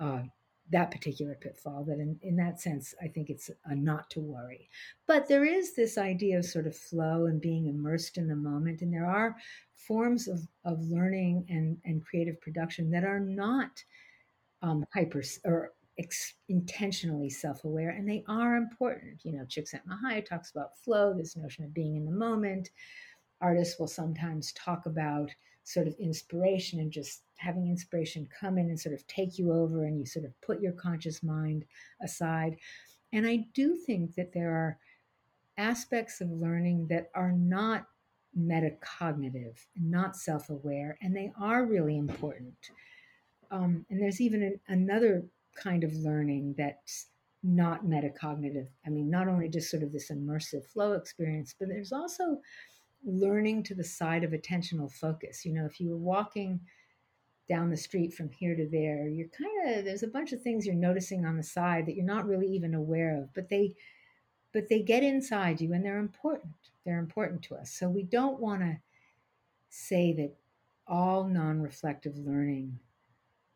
uh, 0.00 0.22
that 0.70 0.90
particular 0.90 1.36
pitfall 1.40 1.84
that 1.84 1.98
in, 1.98 2.18
in 2.22 2.36
that 2.36 2.60
sense 2.60 2.94
i 3.02 3.06
think 3.06 3.30
it's 3.30 3.50
a 3.66 3.74
not 3.74 4.10
to 4.10 4.20
worry. 4.20 4.68
But 5.06 5.28
there 5.28 5.44
is 5.44 5.74
this 5.74 5.96
idea 5.96 6.38
of 6.38 6.44
sort 6.44 6.66
of 6.66 6.76
flow 6.76 7.26
and 7.26 7.40
being 7.40 7.66
immersed 7.66 8.18
in 8.18 8.26
the 8.26 8.36
moment 8.36 8.82
and 8.82 8.92
there 8.92 9.06
are 9.06 9.36
forms 9.74 10.26
of, 10.26 10.40
of 10.64 10.82
learning 10.88 11.46
and, 11.48 11.78
and 11.84 12.04
creative 12.04 12.40
production 12.40 12.90
that 12.90 13.04
are 13.04 13.20
not 13.20 13.82
um, 14.62 14.84
hyper 14.92 15.22
or 15.44 15.72
ex- 15.98 16.34
intentionally 16.48 17.30
self-aware 17.30 17.90
and 17.90 18.08
they 18.08 18.24
are 18.28 18.56
important. 18.56 19.20
You 19.24 19.32
know 19.32 19.44
csikszentmihalyi 19.44 20.26
talks 20.26 20.50
about 20.50 20.78
flow 20.78 21.14
this 21.14 21.36
notion 21.36 21.64
of 21.64 21.72
being 21.72 21.96
in 21.96 22.04
the 22.04 22.10
moment. 22.10 22.70
Artists 23.40 23.78
will 23.78 23.86
sometimes 23.86 24.52
talk 24.52 24.86
about 24.86 25.30
sort 25.66 25.88
of 25.88 25.96
inspiration 25.98 26.78
and 26.78 26.92
just 26.92 27.22
having 27.38 27.68
inspiration 27.68 28.28
come 28.40 28.56
in 28.56 28.68
and 28.68 28.78
sort 28.78 28.94
of 28.94 29.04
take 29.08 29.36
you 29.36 29.52
over 29.52 29.84
and 29.84 29.98
you 29.98 30.06
sort 30.06 30.24
of 30.24 30.30
put 30.40 30.60
your 30.60 30.72
conscious 30.72 31.24
mind 31.24 31.64
aside. 32.00 32.56
And 33.12 33.26
I 33.26 33.46
do 33.52 33.74
think 33.74 34.14
that 34.14 34.32
there 34.32 34.52
are 34.52 34.78
aspects 35.58 36.20
of 36.20 36.30
learning 36.30 36.86
that 36.90 37.10
are 37.16 37.32
not 37.32 37.86
metacognitive, 38.38 39.58
not 39.76 40.14
self 40.14 40.50
aware, 40.50 40.96
and 41.02 41.16
they 41.16 41.32
are 41.40 41.66
really 41.66 41.98
important. 41.98 42.70
Um, 43.50 43.84
and 43.90 44.00
there's 44.00 44.20
even 44.20 44.42
an, 44.44 44.60
another 44.68 45.24
kind 45.60 45.82
of 45.82 45.92
learning 45.94 46.54
that's 46.56 47.08
not 47.42 47.84
metacognitive. 47.84 48.68
I 48.86 48.90
mean, 48.90 49.10
not 49.10 49.26
only 49.26 49.48
just 49.48 49.70
sort 49.70 49.82
of 49.82 49.92
this 49.92 50.12
immersive 50.12 50.64
flow 50.64 50.92
experience, 50.92 51.56
but 51.58 51.68
there's 51.68 51.92
also 51.92 52.40
learning 53.04 53.62
to 53.64 53.74
the 53.74 53.84
side 53.84 54.24
of 54.24 54.32
attentional 54.32 54.90
focus. 54.90 55.44
You 55.44 55.52
know, 55.52 55.66
if 55.66 55.80
you 55.80 55.90
were 55.90 55.96
walking 55.96 56.60
down 57.48 57.70
the 57.70 57.76
street 57.76 58.12
from 58.12 58.28
here 58.28 58.56
to 58.56 58.66
there 58.66 59.06
you're 59.06 59.28
kind 59.28 59.78
of 59.78 59.84
there's 59.84 60.02
a 60.02 60.08
bunch 60.08 60.32
of 60.32 60.42
things 60.42 60.66
you're 60.66 60.74
noticing 60.74 61.24
on 61.24 61.36
the 61.36 61.42
side 61.44 61.86
that 61.86 61.94
you're 61.94 62.04
not 62.04 62.26
really 62.26 62.48
even 62.48 62.74
aware 62.74 63.16
of 63.16 63.32
but 63.34 63.48
they 63.48 63.72
but 64.56 64.70
they 64.70 64.80
get 64.80 65.02
inside 65.02 65.60
you 65.60 65.74
and 65.74 65.84
they're 65.84 65.98
important. 65.98 66.54
They're 66.86 66.98
important 66.98 67.42
to 67.42 67.56
us. 67.56 67.70
So 67.70 67.90
we 67.90 68.04
don't 68.04 68.40
want 68.40 68.62
to 68.62 68.78
say 69.68 70.14
that 70.14 70.34
all 70.86 71.24
non-reflective 71.24 72.16
learning 72.16 72.78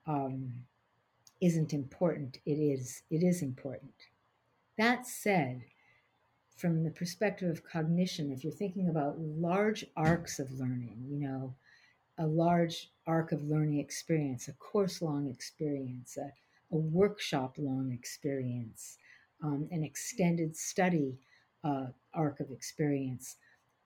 um, 0.06 0.52
isn't 1.40 1.72
important. 1.72 2.36
It 2.44 2.58
is 2.58 3.02
it 3.08 3.22
is 3.22 3.40
important. 3.40 3.94
That 4.76 5.06
said 5.06 5.62
from 6.60 6.84
the 6.84 6.90
perspective 6.90 7.50
of 7.50 7.64
cognition 7.64 8.30
if 8.30 8.44
you're 8.44 8.52
thinking 8.52 8.88
about 8.88 9.18
large 9.18 9.84
arcs 9.96 10.38
of 10.38 10.52
learning 10.52 11.02
you 11.08 11.18
know 11.18 11.54
a 12.20 12.26
large 12.26 12.90
arc 13.06 13.32
of 13.32 13.42
learning 13.44 13.78
experience, 13.80 14.46
a 14.46 14.52
course 14.52 15.00
long 15.00 15.26
experience, 15.28 16.18
a, 16.18 16.30
a 16.72 16.76
workshop 16.76 17.54
long 17.58 17.90
experience, 17.92 18.98
um, 19.42 19.66
an 19.70 19.82
extended 19.82 20.54
study 20.54 21.18
uh, 21.64 21.86
arc 22.12 22.40
of 22.40 22.50
experience. 22.50 23.36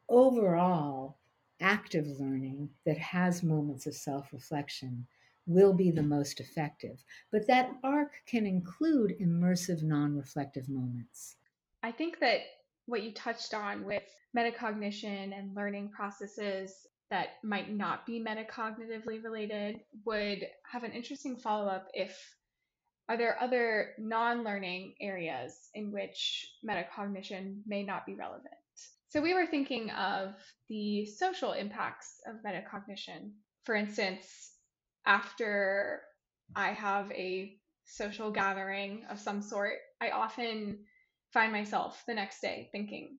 Overall, 0.08 1.18
active 1.60 2.06
learning 2.18 2.68
that 2.84 2.98
has 2.98 3.44
moments 3.44 3.86
of 3.86 3.94
self 3.94 4.32
reflection 4.32 5.06
will 5.46 5.72
be 5.72 5.92
the 5.92 6.02
most 6.02 6.40
effective. 6.40 7.04
But 7.30 7.46
that 7.46 7.70
arc 7.84 8.14
can 8.26 8.46
include 8.46 9.14
immersive, 9.20 9.82
non 9.84 10.16
reflective 10.16 10.68
moments. 10.68 11.36
I 11.84 11.92
think 11.92 12.18
that 12.18 12.40
what 12.86 13.02
you 13.02 13.12
touched 13.12 13.54
on 13.54 13.84
with 13.84 14.02
metacognition 14.36 15.36
and 15.36 15.54
learning 15.54 15.90
processes 15.90 16.86
that 17.10 17.28
might 17.42 17.72
not 17.72 18.06
be 18.06 18.22
metacognitively 18.22 19.22
related 19.22 19.80
would 20.04 20.46
have 20.70 20.84
an 20.84 20.92
interesting 20.92 21.36
follow 21.36 21.68
up 21.68 21.88
if 21.94 22.18
are 23.08 23.18
there 23.18 23.40
other 23.40 23.90
non-learning 23.98 24.94
areas 25.00 25.68
in 25.74 25.92
which 25.92 26.48
metacognition 26.66 27.60
may 27.66 27.82
not 27.82 28.06
be 28.06 28.14
relevant? 28.14 28.48
So 29.10 29.20
we 29.20 29.34
were 29.34 29.46
thinking 29.46 29.90
of 29.90 30.34
the 30.68 31.06
social 31.06 31.52
impacts 31.52 32.20
of 32.26 32.36
metacognition. 32.44 33.32
For 33.64 33.74
instance 33.74 34.54
after 35.06 36.00
i 36.56 36.70
have 36.70 37.10
a 37.12 37.56
social 37.84 38.30
gathering 38.30 39.04
of 39.10 39.18
some 39.18 39.42
sort 39.42 39.74
i 40.00 40.10
often 40.10 40.78
find 41.34 41.52
myself 41.52 42.02
the 42.06 42.14
next 42.14 42.40
day 42.40 42.70
thinking 42.72 43.18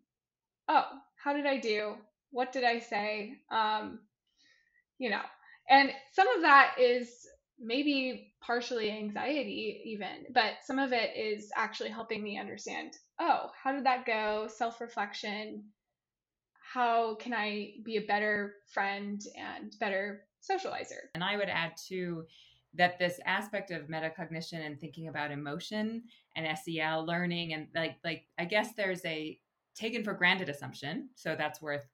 oh 0.69 0.85
how 1.23 1.33
did 1.33 1.45
i 1.45 1.57
do 1.57 1.95
what 2.35 2.51
did 2.51 2.65
I 2.65 2.79
say? 2.79 3.37
Um, 3.49 3.99
you 4.99 5.09
know, 5.09 5.21
and 5.69 5.89
some 6.13 6.27
of 6.27 6.41
that 6.41 6.75
is 6.77 7.25
maybe 7.57 8.33
partially 8.41 8.91
anxiety, 8.91 9.81
even, 9.85 10.25
but 10.33 10.55
some 10.65 10.77
of 10.77 10.91
it 10.91 11.15
is 11.15 11.49
actually 11.55 11.91
helping 11.91 12.21
me 12.21 12.37
understand 12.37 12.91
oh, 13.21 13.49
how 13.63 13.71
did 13.71 13.85
that 13.85 14.05
go? 14.05 14.49
Self 14.53 14.81
reflection. 14.81 15.63
How 16.73 17.15
can 17.15 17.33
I 17.33 17.75
be 17.85 17.95
a 17.95 18.01
better 18.01 18.55
friend 18.73 19.21
and 19.37 19.73
better 19.79 20.25
socializer? 20.43 21.07
And 21.13 21.23
I 21.23 21.37
would 21.37 21.47
add 21.47 21.71
too 21.87 22.25
that 22.77 22.99
this 22.99 23.19
aspect 23.25 23.71
of 23.71 23.87
metacognition 23.87 24.65
and 24.65 24.79
thinking 24.79 25.07
about 25.07 25.31
emotion 25.31 26.03
and 26.35 26.57
SEL 26.57 27.05
learning 27.05 27.53
and 27.53 27.67
like 27.73 27.97
like 28.03 28.25
I 28.37 28.45
guess 28.45 28.73
there's 28.73 29.03
a 29.05 29.39
taken 29.75 30.03
for 30.03 30.13
granted 30.13 30.49
assumption, 30.49 31.09
so 31.15 31.35
that's 31.37 31.61
worth 31.61 31.85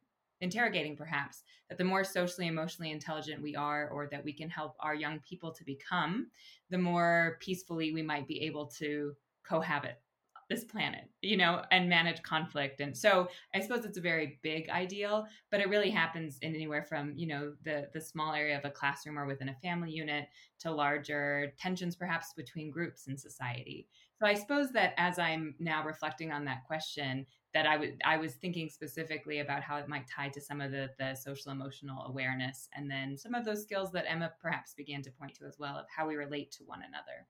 interrogating 0.41 0.96
perhaps 0.96 1.44
that 1.70 1.78
the 1.78 1.84
more 1.84 2.04
socially 2.04 2.48
emotionally 2.48 2.91
intelligent 2.91 3.41
we 3.41 3.56
are 3.56 3.89
or 3.89 4.08
that 4.08 4.24
we 4.26 4.34
can 4.34 4.50
help 4.50 4.76
our 4.80 4.96
young 4.96 5.20
people 5.20 5.52
to 5.52 5.63
become 5.63 6.28
the 6.72 6.78
more 6.78 7.38
peacefully 7.39 7.94
we 7.94 8.02
might 8.02 8.28
be 8.28 8.41
able 8.41 8.65
to 8.65 9.13
cohabit 9.48 10.02
this 10.51 10.65
planet, 10.65 11.05
you 11.21 11.37
know, 11.37 11.61
and 11.71 11.87
manage 11.87 12.21
conflict. 12.23 12.81
And 12.81 12.95
so 12.95 13.29
I 13.55 13.61
suppose 13.61 13.85
it's 13.85 13.97
a 13.97 14.01
very 14.01 14.37
big 14.43 14.69
ideal, 14.69 15.25
but 15.49 15.61
it 15.61 15.69
really 15.69 15.89
happens 15.89 16.37
in 16.41 16.53
anywhere 16.53 16.83
from, 16.83 17.13
you 17.15 17.25
know, 17.25 17.53
the 17.63 17.87
the 17.93 18.01
small 18.01 18.33
area 18.33 18.57
of 18.57 18.65
a 18.65 18.69
classroom 18.69 19.17
or 19.17 19.25
within 19.25 19.47
a 19.47 19.55
family 19.63 19.91
unit 19.91 20.27
to 20.59 20.69
larger 20.69 21.53
tensions 21.57 21.95
perhaps 21.95 22.33
between 22.33 22.69
groups 22.69 23.07
in 23.07 23.17
society. 23.17 23.87
So 24.19 24.27
I 24.27 24.33
suppose 24.33 24.71
that 24.73 24.93
as 24.97 25.17
I'm 25.17 25.55
now 25.57 25.85
reflecting 25.85 26.33
on 26.33 26.43
that 26.45 26.65
question, 26.67 27.25
that 27.53 27.65
I 27.65 27.77
would 27.77 28.01
I 28.03 28.17
was 28.17 28.33
thinking 28.33 28.67
specifically 28.67 29.39
about 29.39 29.63
how 29.63 29.77
it 29.77 29.87
might 29.87 30.05
tie 30.13 30.29
to 30.29 30.41
some 30.41 30.59
of 30.59 30.71
the 30.71 30.89
the 30.99 31.15
social 31.15 31.53
emotional 31.53 32.03
awareness 32.07 32.67
and 32.75 32.91
then 32.91 33.17
some 33.17 33.33
of 33.33 33.45
those 33.45 33.63
skills 33.63 33.93
that 33.93 34.05
Emma 34.05 34.33
perhaps 34.41 34.73
began 34.73 35.01
to 35.03 35.11
point 35.11 35.33
to 35.35 35.45
as 35.45 35.55
well 35.57 35.77
of 35.77 35.85
how 35.95 36.05
we 36.07 36.15
relate 36.15 36.51
to 36.51 36.63
one 36.65 36.81
another. 36.85 37.25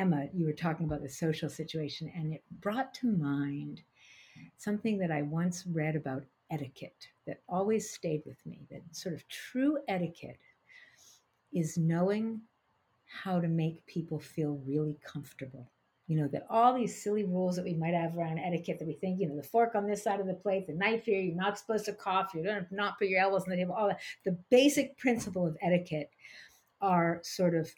Emma, 0.00 0.28
you 0.32 0.46
were 0.46 0.52
talking 0.54 0.86
about 0.86 1.02
the 1.02 1.08
social 1.10 1.50
situation, 1.50 2.10
and 2.16 2.32
it 2.32 2.42
brought 2.62 2.94
to 2.94 3.06
mind 3.06 3.82
something 4.56 4.96
that 4.96 5.10
I 5.10 5.20
once 5.20 5.66
read 5.66 5.94
about 5.94 6.24
etiquette 6.50 7.06
that 7.26 7.42
always 7.50 7.90
stayed 7.90 8.22
with 8.24 8.38
me 8.46 8.66
that 8.70 8.80
sort 8.92 9.14
of 9.14 9.28
true 9.28 9.78
etiquette 9.88 10.40
is 11.52 11.76
knowing 11.76 12.40
how 13.04 13.40
to 13.40 13.46
make 13.46 13.84
people 13.84 14.18
feel 14.18 14.62
really 14.66 14.98
comfortable. 15.04 15.70
You 16.06 16.16
know, 16.16 16.28
that 16.28 16.46
all 16.48 16.74
these 16.74 17.02
silly 17.02 17.24
rules 17.24 17.54
that 17.56 17.64
we 17.66 17.74
might 17.74 17.92
have 17.92 18.16
around 18.16 18.38
etiquette 18.38 18.78
that 18.78 18.88
we 18.88 18.94
think, 18.94 19.20
you 19.20 19.28
know, 19.28 19.36
the 19.36 19.42
fork 19.42 19.74
on 19.74 19.86
this 19.86 20.02
side 20.02 20.18
of 20.18 20.26
the 20.26 20.34
plate, 20.34 20.66
the 20.66 20.72
knife 20.72 21.04
here, 21.04 21.20
you're 21.20 21.36
not 21.36 21.58
supposed 21.58 21.84
to 21.84 21.92
cough, 21.92 22.32
you 22.34 22.42
don't 22.42 22.72
not 22.72 22.98
put 22.98 23.08
your 23.08 23.20
elbows 23.20 23.44
on 23.44 23.50
the 23.50 23.56
table, 23.56 23.74
all 23.74 23.88
that. 23.88 24.00
The 24.24 24.38
basic 24.50 24.96
principle 24.96 25.46
of 25.46 25.58
etiquette 25.60 26.10
are 26.80 27.20
sort 27.22 27.54
of 27.54 27.70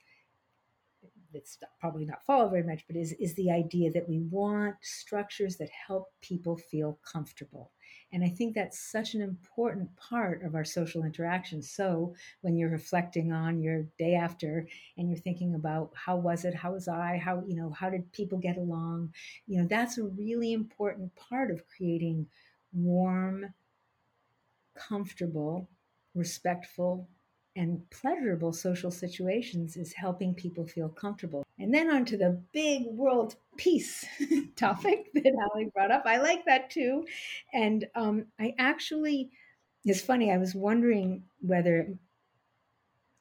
that's 1.32 1.58
probably 1.80 2.04
not 2.04 2.24
followed 2.24 2.50
very 2.50 2.62
much, 2.62 2.84
but 2.86 2.96
is, 2.96 3.12
is 3.12 3.34
the 3.34 3.50
idea 3.50 3.90
that 3.92 4.08
we 4.08 4.20
want 4.30 4.76
structures 4.82 5.56
that 5.56 5.70
help 5.70 6.12
people 6.20 6.56
feel 6.56 6.98
comfortable. 7.04 7.70
And 8.12 8.22
I 8.22 8.28
think 8.28 8.54
that's 8.54 8.78
such 8.78 9.14
an 9.14 9.22
important 9.22 9.88
part 9.96 10.42
of 10.44 10.54
our 10.54 10.64
social 10.64 11.04
interaction. 11.04 11.62
So 11.62 12.14
when 12.42 12.56
you're 12.56 12.68
reflecting 12.68 13.32
on 13.32 13.62
your 13.62 13.84
day 13.98 14.14
after 14.14 14.66
and 14.98 15.08
you're 15.08 15.18
thinking 15.18 15.54
about 15.54 15.90
how 15.94 16.16
was 16.16 16.44
it, 16.44 16.54
how 16.54 16.72
was 16.72 16.88
I, 16.88 17.16
how, 17.16 17.42
you 17.46 17.56
know, 17.56 17.70
how 17.70 17.88
did 17.88 18.12
people 18.12 18.38
get 18.38 18.58
along, 18.58 19.14
you 19.46 19.58
know, 19.58 19.66
that's 19.66 19.96
a 19.96 20.04
really 20.04 20.52
important 20.52 21.14
part 21.16 21.50
of 21.50 21.66
creating 21.66 22.26
warm, 22.74 23.54
comfortable, 24.74 25.68
respectful 26.14 27.08
and 27.54 27.88
pleasurable 27.90 28.52
social 28.52 28.90
situations 28.90 29.76
is 29.76 29.92
helping 29.92 30.34
people 30.34 30.66
feel 30.66 30.88
comfortable. 30.88 31.44
And 31.58 31.72
then 31.72 31.90
on 31.90 32.04
to 32.06 32.16
the 32.16 32.40
big 32.52 32.86
world 32.86 33.36
peace 33.56 34.04
topic 34.56 35.10
that 35.14 35.50
Ali 35.52 35.70
brought 35.74 35.90
up. 35.90 36.04
I 36.06 36.16
like 36.16 36.44
that 36.46 36.70
too. 36.70 37.04
And 37.52 37.86
um, 37.94 38.26
I 38.40 38.54
actually, 38.58 39.30
it's 39.84 40.00
funny, 40.00 40.32
I 40.32 40.38
was 40.38 40.54
wondering 40.54 41.24
whether 41.40 41.88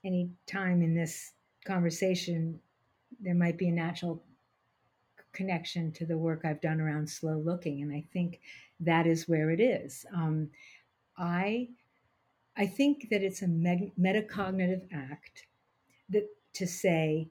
any 0.06 0.32
time 0.48 0.82
in 0.82 0.96
this 0.96 1.34
conversation 1.66 2.60
there 3.20 3.36
might 3.36 3.58
be 3.58 3.68
a 3.68 3.72
natural 3.72 4.24
connection 5.34 5.92
to 5.94 6.06
the 6.06 6.18
work 6.18 6.42
I've 6.44 6.62
done 6.62 6.82
around 6.82 7.10
slow 7.10 7.38
looking. 7.38 7.82
And 7.82 7.92
I 7.92 8.04
think 8.12 8.40
that 8.80 9.06
is 9.08 9.28
where 9.28 9.52
it 9.52 9.60
is. 9.60 10.06
Um, 10.14 10.50
I 11.18 11.70
I 12.58 12.66
think 12.66 13.10
that 13.10 13.24
it's 13.24 13.42
a 13.42 13.48
metacognitive 13.48 14.88
act 14.92 15.46
that 16.10 16.28
to 16.54 16.68
say, 16.68 17.30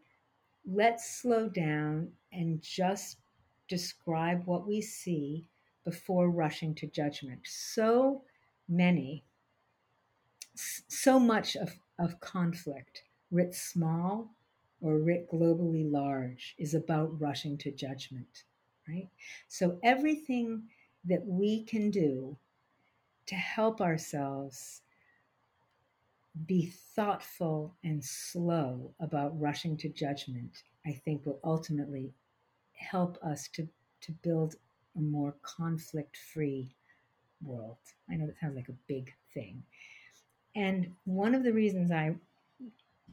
let's 0.67 1.21
slow 1.21 1.49
down 1.49 2.13
and 2.33 2.63
just 2.63 3.19
describe 3.69 4.47
what 4.47 4.67
we 4.67 4.81
see 4.81 5.47
before 5.85 6.31
rushing 6.31 6.75
to 6.77 6.87
judgment. 6.87 7.41
So 7.45 8.23
many, 8.69 9.25
so 10.55 11.19
much 11.19 11.57
of, 11.57 11.79
of 11.99 12.21
conflict, 12.21 13.03
writ 13.31 13.55
small 13.55 14.31
or 14.81 14.99
writ 14.99 15.31
globally 15.31 15.91
large, 15.91 16.55
is 16.59 16.75
about 16.75 17.21
rushing 17.21 17.59
to 17.59 17.71
judgment, 17.71 18.45
right? 18.89 19.09
So 19.49 19.79
everything 19.83 20.63
that 21.05 21.25
we 21.27 21.65
can 21.65 21.91
do 21.91 22.37
to 23.27 23.35
help 23.35 23.81
ourselves 23.81 24.83
be 26.47 26.73
thoughtful 26.95 27.75
and 27.85 28.05
slow 28.05 28.95
about 29.01 29.39
rushing 29.41 29.77
to 29.79 29.89
judgment, 29.89 30.63
I 30.87 30.93
think 30.93 31.27
will 31.27 31.41
ultimately 31.45 32.13
help 32.75 33.19
us 33.23 33.49
to, 33.55 33.69
to 34.03 34.13
build 34.23 34.55
a 34.97 35.01
more 35.01 35.35
conflict 35.43 36.17
free 36.33 36.75
world. 37.43 37.79
I 38.09 38.17
know 38.17 38.27
that 38.27 38.39
sounds 38.41 38.57
like 38.57 38.69
a 38.69 38.85
big 38.87 39.13
thing. 39.35 39.63
And 40.55 40.93
one 41.05 41.35
of 41.35 41.43
the 41.43 41.53
reasons 41.53 41.91
I 41.91 42.15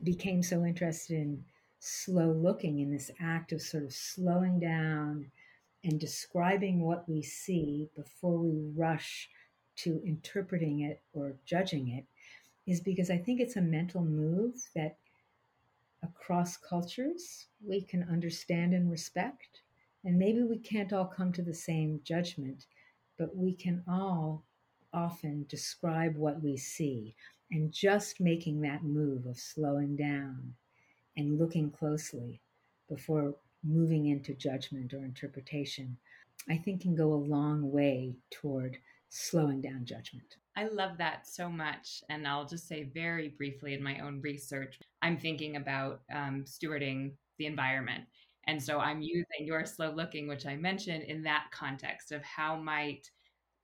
became 0.04 0.44
so 0.44 0.66
interested 0.66 1.18
in 1.18 1.44
slow 1.80 2.32
looking 2.32 2.80
in 2.80 2.92
this 2.92 3.12
act 3.20 3.52
of 3.52 3.62
sort 3.62 3.84
of 3.84 3.94
slowing 3.94 4.60
down 4.60 5.32
and 5.84 6.00
describing 6.00 6.82
what 6.82 7.08
we 7.08 7.22
see 7.22 7.90
before 7.96 8.38
we 8.38 8.72
rush 8.76 9.30
to 9.78 10.02
interpreting 10.06 10.82
it 10.82 11.02
or 11.14 11.36
judging 11.46 11.90
it 11.90 12.06
is 12.68 12.82
because 12.82 13.10
I 13.10 13.18
think 13.18 13.40
it's 13.40 13.56
a 13.56 13.62
mental 13.62 14.04
move 14.04 14.56
that 14.76 14.98
across 16.04 16.58
cultures 16.58 17.48
we 17.66 17.82
can 17.82 18.04
understand 18.04 18.74
and 18.74 18.92
respect. 18.92 19.62
And 20.04 20.20
maybe 20.20 20.44
we 20.44 20.60
can't 20.60 20.94
all 20.94 21.06
come 21.06 21.32
to 21.34 21.42
the 21.42 21.54
same 21.54 22.02
judgment, 22.04 22.66
but 23.18 23.36
we 23.36 23.54
can 23.54 23.84
all 23.88 24.44
often 24.94 25.46
describe 25.50 26.16
what 26.16 26.42
we 26.44 26.58
see. 26.58 27.16
And 27.52 27.72
just 27.72 28.20
making 28.20 28.62
that 28.62 28.84
move 28.84 29.26
of 29.26 29.40
slowing 29.40 29.96
down 29.96 30.54
and 31.16 31.40
looking 31.40 31.72
closely 31.72 32.42
before 32.90 33.36
moving 33.64 34.08
into 34.08 34.34
judgment 34.34 34.94
or 34.94 35.04
interpretation, 35.04 35.98
I 36.50 36.58
think 36.58 36.82
can 36.82 36.96
go 36.96 37.14
a 37.14 37.16
long 37.16 37.72
way 37.72 38.16
toward 38.30 38.78
slowing 39.10 39.62
down 39.62 39.86
judgment. 39.86 40.36
I 40.58 40.68
love 40.70 40.98
that 40.98 41.28
so 41.28 41.50
much. 41.50 42.04
And 42.10 42.28
I'll 42.28 42.48
just 42.48 42.68
say 42.68 42.90
very 42.92 43.30
briefly 43.30 43.76
in 43.76 43.84
my 43.84 44.00
own 44.00 44.20
research, 44.22 44.80
I'm 45.04 45.16
thinking 45.16 45.56
about 45.56 46.02
um, 46.12 46.46
stewarding 46.46 47.12
the 47.38 47.46
environment. 47.46 48.06
And 48.48 48.62
so 48.62 48.80
I'm 48.80 49.02
using 49.02 49.46
your 49.46 49.66
slow 49.66 49.92
looking, 49.92 50.28
which 50.28 50.48
I 50.48 50.56
mentioned 50.56 51.04
in 51.04 51.22
that 51.24 51.46
context 51.52 52.12
of 52.12 52.24
how 52.24 52.56
might 52.56 53.08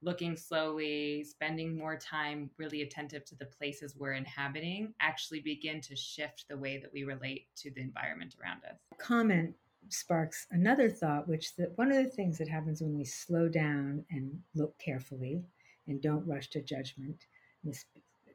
looking 0.03 0.36
slowly, 0.36 1.23
spending 1.23 1.75
more 1.75 1.97
time 1.97 2.51
really 2.60 2.84
attentive 2.84 3.25
to 3.25 3.36
the 3.36 3.45
places 3.45 3.95
we're 3.97 4.13
inhabiting 4.13 4.93
actually 4.99 5.39
begin 5.39 5.82
to 5.82 5.95
shift 5.95 6.45
the 6.47 6.58
way 6.58 6.77
that 6.77 6.91
we 6.93 7.06
relate 7.06 7.47
to 7.56 7.71
the 7.71 7.82
environment 7.82 8.36
around 8.39 8.62
us. 8.65 8.77
Comment 8.99 9.56
sparks 9.89 10.45
another 10.51 10.89
thought, 10.89 11.27
which 11.27 11.56
that 11.56 11.75
one 11.75 11.91
of 11.91 12.03
the 12.03 12.10
things 12.10 12.38
that 12.38 12.47
happens 12.47 12.82
when 12.82 12.95
we 12.95 13.03
slow 13.03 13.49
down 13.49 14.06
and 14.12 14.38
look 14.53 14.77
carefully 14.77 15.41
and 15.88 16.02
don't 16.02 16.28
rush 16.28 16.50
to 16.50 16.62
judgment, 16.62 17.28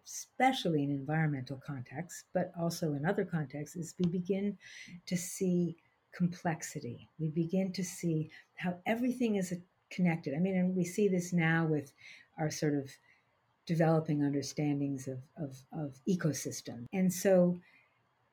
especially 0.05 0.83
in 0.83 0.91
environmental 0.91 1.61
contexts, 1.65 2.25
but 2.33 2.53
also 2.59 2.95
in 2.95 3.05
other 3.05 3.25
contexts, 3.25 3.77
is 3.77 3.95
we 3.99 4.11
begin 4.11 4.57
to 5.07 5.17
see 5.17 5.77
complexity. 6.13 7.09
We 7.19 7.29
begin 7.29 7.73
to 7.73 7.85
see 7.85 8.31
how 8.57 8.77
everything 8.87 9.37
is 9.37 9.53
connected. 9.91 10.35
I 10.35 10.39
mean, 10.39 10.57
and 10.57 10.77
we 10.77 10.85
see 10.85 11.09
this 11.09 11.33
now 11.33 11.67
with 11.67 11.93
our 12.39 12.51
sort 12.51 12.75
of 12.75 12.91
developing 13.67 14.23
understandings 14.23 15.09
of, 15.09 15.19
of, 15.37 15.57
of 15.73 15.95
ecosystem. 16.09 16.87
And 16.93 17.13
so 17.13 17.59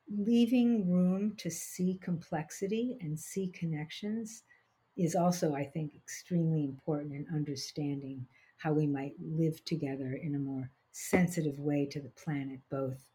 leaving 0.10 0.90
room 0.90 1.36
to 1.38 1.50
see 1.50 2.00
complexity 2.02 2.98
and 3.02 3.20
see 3.20 3.48
connections 3.48 4.44
is 4.96 5.16
also, 5.16 5.54
I 5.54 5.66
think, 5.66 5.94
extremely 5.96 6.64
important 6.64 7.14
in 7.14 7.26
understanding 7.34 8.26
how 8.58 8.74
we 8.74 8.88
might 8.88 9.14
live 9.20 9.64
together 9.66 10.20
in 10.22 10.36
a 10.36 10.40
more 10.40 10.72
sensitive 10.92 11.60
way 11.60 11.86
to 11.92 12.00
the 12.00 12.10
planet, 12.10 12.60
both 12.70 13.10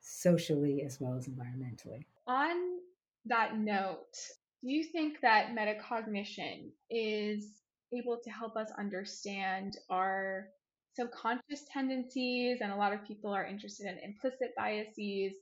socially 0.00 0.82
as 0.84 0.98
well 1.00 1.14
as 1.14 1.28
environmentally. 1.28 2.04
On 2.26 2.78
that 3.26 3.58
note, 3.58 4.16
do 4.62 4.70
you 4.70 4.84
think 4.84 5.20
that 5.20 5.54
metacognition 5.54 6.70
is 6.90 7.62
able 7.92 8.18
to 8.24 8.30
help 8.30 8.56
us 8.56 8.70
understand 8.78 9.76
our 9.90 10.48
subconscious 10.94 11.64
tendencies? 11.72 12.58
And 12.60 12.72
a 12.72 12.76
lot 12.76 12.92
of 12.92 13.06
people 13.06 13.32
are 13.32 13.46
interested 13.46 13.86
in 13.86 13.98
implicit 13.98 14.50
biases 14.56 15.34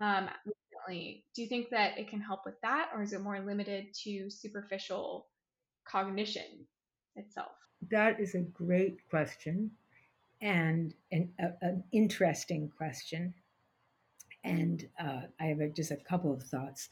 um, 0.00 0.28
recently. 0.44 1.24
Do 1.34 1.42
you 1.42 1.48
think 1.48 1.68
that 1.70 1.98
it 1.98 2.08
can 2.08 2.20
help 2.20 2.40
with 2.44 2.60
that, 2.62 2.88
or 2.94 3.02
is 3.02 3.12
it 3.12 3.20
more 3.20 3.40
limited 3.40 3.86
to 4.04 4.30
superficial 4.30 5.28
cognition 5.86 6.66
itself? 7.16 7.52
That 7.88 8.20
is 8.20 8.34
a 8.34 8.40
great 8.40 9.08
question 9.08 9.70
and 10.40 10.94
an, 11.12 11.30
a, 11.38 11.48
an 11.62 11.84
interesting 11.92 12.70
question. 12.76 13.34
And 14.44 14.88
uh, 14.98 15.22
I 15.38 15.46
have 15.46 15.74
just 15.74 15.90
a 15.90 15.96
couple 15.96 16.32
of 16.32 16.42
thoughts. 16.42 16.88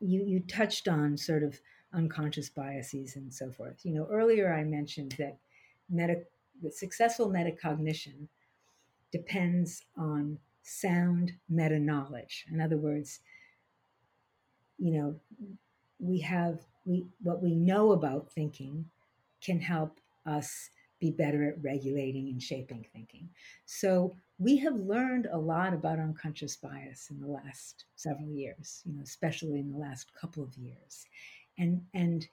You, 0.00 0.22
you 0.24 0.40
touched 0.40 0.88
on 0.88 1.16
sort 1.16 1.42
of 1.42 1.60
unconscious 1.92 2.48
biases 2.48 3.16
and 3.16 3.32
so 3.32 3.50
forth. 3.50 3.84
You 3.84 3.94
know, 3.94 4.08
earlier 4.10 4.52
I 4.52 4.64
mentioned 4.64 5.14
that 5.18 5.38
meta, 5.88 6.22
that 6.62 6.74
successful 6.74 7.28
metacognition 7.30 8.28
depends 9.12 9.84
on 9.96 10.38
sound 10.62 11.32
meta 11.48 11.78
knowledge. 11.78 12.46
In 12.50 12.60
other 12.60 12.76
words, 12.76 13.20
you 14.78 14.92
know, 14.92 15.16
we 15.98 16.20
have 16.20 16.60
we 16.84 17.06
what 17.22 17.42
we 17.42 17.54
know 17.54 17.92
about 17.92 18.32
thinking 18.32 18.86
can 19.42 19.60
help 19.60 20.00
us 20.26 20.70
be 21.00 21.10
better 21.10 21.48
at 21.48 21.62
regulating 21.62 22.28
and 22.28 22.42
shaping 22.42 22.84
thinking. 22.92 23.28
So 23.64 24.14
we 24.38 24.56
have 24.58 24.74
learned 24.74 25.28
a 25.32 25.38
lot 25.38 25.72
about 25.72 25.98
unconscious 25.98 26.56
bias 26.56 27.08
in 27.10 27.18
the 27.18 27.26
last 27.26 27.86
several 27.96 28.30
years, 28.30 28.82
you 28.84 28.94
know, 28.94 29.02
especially 29.02 29.58
in 29.58 29.70
the 29.70 29.78
last 29.78 30.12
couple 30.14 30.42
of 30.42 30.56
years. 30.56 31.06
And 31.58 31.82
and 31.94 32.26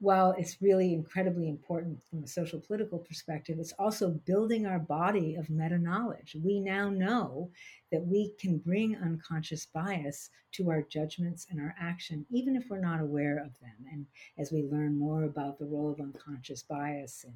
while 0.00 0.32
it's 0.38 0.62
really 0.62 0.94
incredibly 0.94 1.48
important 1.48 2.00
from 2.08 2.22
a 2.22 2.28
social 2.28 2.60
political 2.60 2.98
perspective, 3.00 3.58
it's 3.58 3.72
also 3.78 4.10
building 4.26 4.64
our 4.64 4.78
body 4.78 5.34
of 5.34 5.50
meta 5.50 5.76
knowledge. 5.76 6.36
We 6.42 6.60
now 6.60 6.88
know 6.88 7.50
that 7.90 8.06
we 8.06 8.32
can 8.38 8.58
bring 8.58 8.96
unconscious 8.96 9.66
bias 9.66 10.30
to 10.52 10.70
our 10.70 10.82
judgments 10.82 11.48
and 11.50 11.60
our 11.60 11.74
action, 11.80 12.24
even 12.30 12.54
if 12.54 12.64
we're 12.70 12.78
not 12.78 13.00
aware 13.00 13.38
of 13.38 13.58
them. 13.60 13.74
And 13.92 14.06
as 14.38 14.52
we 14.52 14.62
learn 14.62 14.96
more 14.96 15.24
about 15.24 15.58
the 15.58 15.66
role 15.66 15.90
of 15.90 16.00
unconscious 16.00 16.62
bias 16.62 17.24
and, 17.24 17.34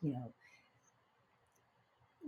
you 0.00 0.12
know, 0.12 0.32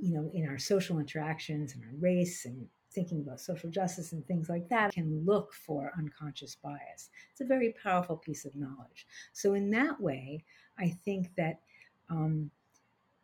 you 0.01 0.15
know, 0.15 0.31
in 0.35 0.49
our 0.49 0.59
social 0.59 0.99
interactions 0.99 1.75
and 1.75 1.83
our 1.83 1.97
race 1.99 2.45
and 2.45 2.67
thinking 2.95 3.21
about 3.21 3.41
social 3.41 3.71
justice 3.71 4.13
and 4.13 4.27
things 4.27 4.49
like 4.49 4.69
that 4.69 4.93
can 4.93 5.25
look 5.25 5.53
for 5.53 5.93
unconscious 5.99 6.57
bias. 6.57 7.11
It's 7.33 7.41
a 7.41 7.47
very 7.47 7.75
powerful 7.83 8.17
piece 8.17 8.45
of 8.45 8.55
knowledge. 8.55 9.07
So, 9.33 9.55
in 9.55 9.71
that 9.71 10.01
way, 10.01 10.45
I 10.79 10.89
think 11.05 11.35
that 11.37 11.61
um, 12.09 12.51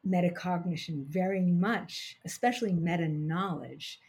metacognition 0.07 1.07
very 1.07 1.43
much, 1.43 2.19
especially 2.25 2.73
meta 2.73 3.09
knowledge, 3.09 4.01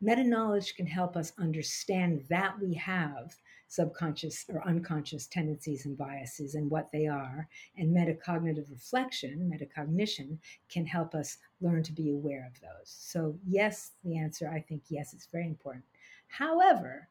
meta 0.00 0.24
knowledge 0.24 0.74
can 0.74 0.86
help 0.86 1.16
us 1.16 1.32
understand 1.38 2.24
that 2.28 2.58
we 2.60 2.74
have 2.74 3.34
subconscious 3.72 4.44
or 4.52 4.62
unconscious 4.68 5.26
tendencies 5.26 5.86
and 5.86 5.96
biases 5.96 6.54
and 6.54 6.70
what 6.70 6.92
they 6.92 7.06
are. 7.06 7.48
And 7.78 7.96
metacognitive 7.96 8.70
reflection, 8.70 9.50
metacognition, 9.50 10.36
can 10.68 10.84
help 10.84 11.14
us 11.14 11.38
learn 11.62 11.82
to 11.84 11.92
be 11.92 12.10
aware 12.10 12.46
of 12.46 12.60
those. 12.60 12.84
So, 12.84 13.34
yes, 13.46 13.92
the 14.04 14.18
answer, 14.18 14.50
I 14.50 14.60
think, 14.60 14.82
yes, 14.90 15.14
it's 15.14 15.28
very 15.32 15.46
important. 15.46 15.84
However, 16.28 17.08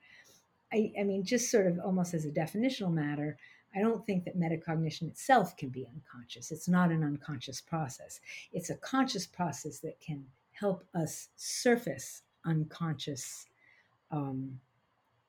I, 0.72 0.92
I 1.00 1.04
mean, 1.04 1.24
just 1.24 1.50
sort 1.50 1.66
of 1.66 1.80
almost 1.80 2.14
as 2.14 2.26
a 2.26 2.30
definitional 2.30 2.94
matter, 2.94 3.38
I 3.76 3.80
don't 3.80 4.06
think 4.06 4.26
that 4.26 4.40
metacognition 4.40 5.08
itself 5.08 5.58
can 5.58 5.70
be 5.70 5.88
unconscious. 5.88 6.52
It's 6.52 6.68
not 6.68 6.92
an 6.92 7.04
unconscious 7.04 7.60
process. 7.60 8.20
It's 8.54 8.70
a 8.70 8.76
conscious 8.76 9.26
process 9.26 9.80
that 9.80 10.00
can 10.00 10.26
help 10.52 10.84
us 10.94 11.30
surface 11.38 12.22
unconscious 12.46 13.48
um, 14.12 14.60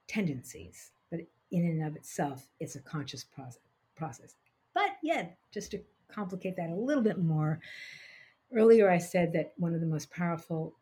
tendencies 0.06 0.90
in 1.52 1.64
and 1.66 1.84
of 1.84 1.94
itself 1.94 2.48
it's 2.58 2.74
a 2.74 2.80
conscious 2.80 3.24
process. 3.94 4.34
But 4.74 4.90
yet, 5.02 5.38
just 5.52 5.70
to 5.72 5.80
complicate 6.08 6.56
that 6.56 6.70
a 6.70 6.74
little 6.74 7.02
bit 7.02 7.18
more, 7.18 7.60
earlier 8.54 8.90
I 8.90 8.98
said 8.98 9.32
that 9.34 9.52
one 9.56 9.74
of 9.74 9.80
the 9.80 9.86
most 9.86 10.10
powerful 10.10 10.74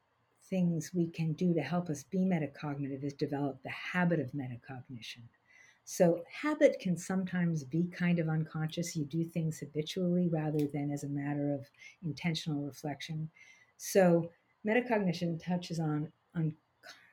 things 0.48 0.90
we 0.94 1.08
can 1.08 1.32
do 1.34 1.54
to 1.54 1.60
help 1.60 1.88
us 1.88 2.02
be 2.02 2.18
metacognitive 2.18 3.04
is 3.04 3.12
develop 3.12 3.62
the 3.62 3.70
habit 3.70 4.20
of 4.20 4.32
metacognition. 4.32 5.22
So, 5.84 6.22
habit 6.30 6.78
can 6.80 6.96
sometimes 6.96 7.64
be 7.64 7.88
kind 7.88 8.20
of 8.20 8.28
unconscious. 8.28 8.94
You 8.94 9.04
do 9.04 9.24
things 9.24 9.58
habitually 9.58 10.28
rather 10.28 10.66
than 10.72 10.92
as 10.92 11.02
a 11.02 11.08
matter 11.08 11.52
of 11.52 11.68
intentional 12.04 12.62
reflection. 12.62 13.28
So, 13.76 14.30
metacognition 14.66 15.42
touches 15.42 15.80
on, 15.80 16.12
on 16.36 16.54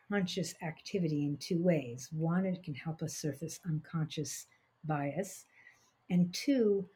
conscious 0.10 0.56
activity 0.62 1.26
in 1.26 1.38
two 1.38 1.62
ways. 1.62 2.10
One, 2.12 2.46
it 2.46 2.64
can 2.64 2.74
help 2.74 3.02
us 3.02 3.16
surface 3.16 3.60
unconscious 3.66 4.46
bias, 4.84 5.46
and 6.10 6.34
two, 6.34 6.88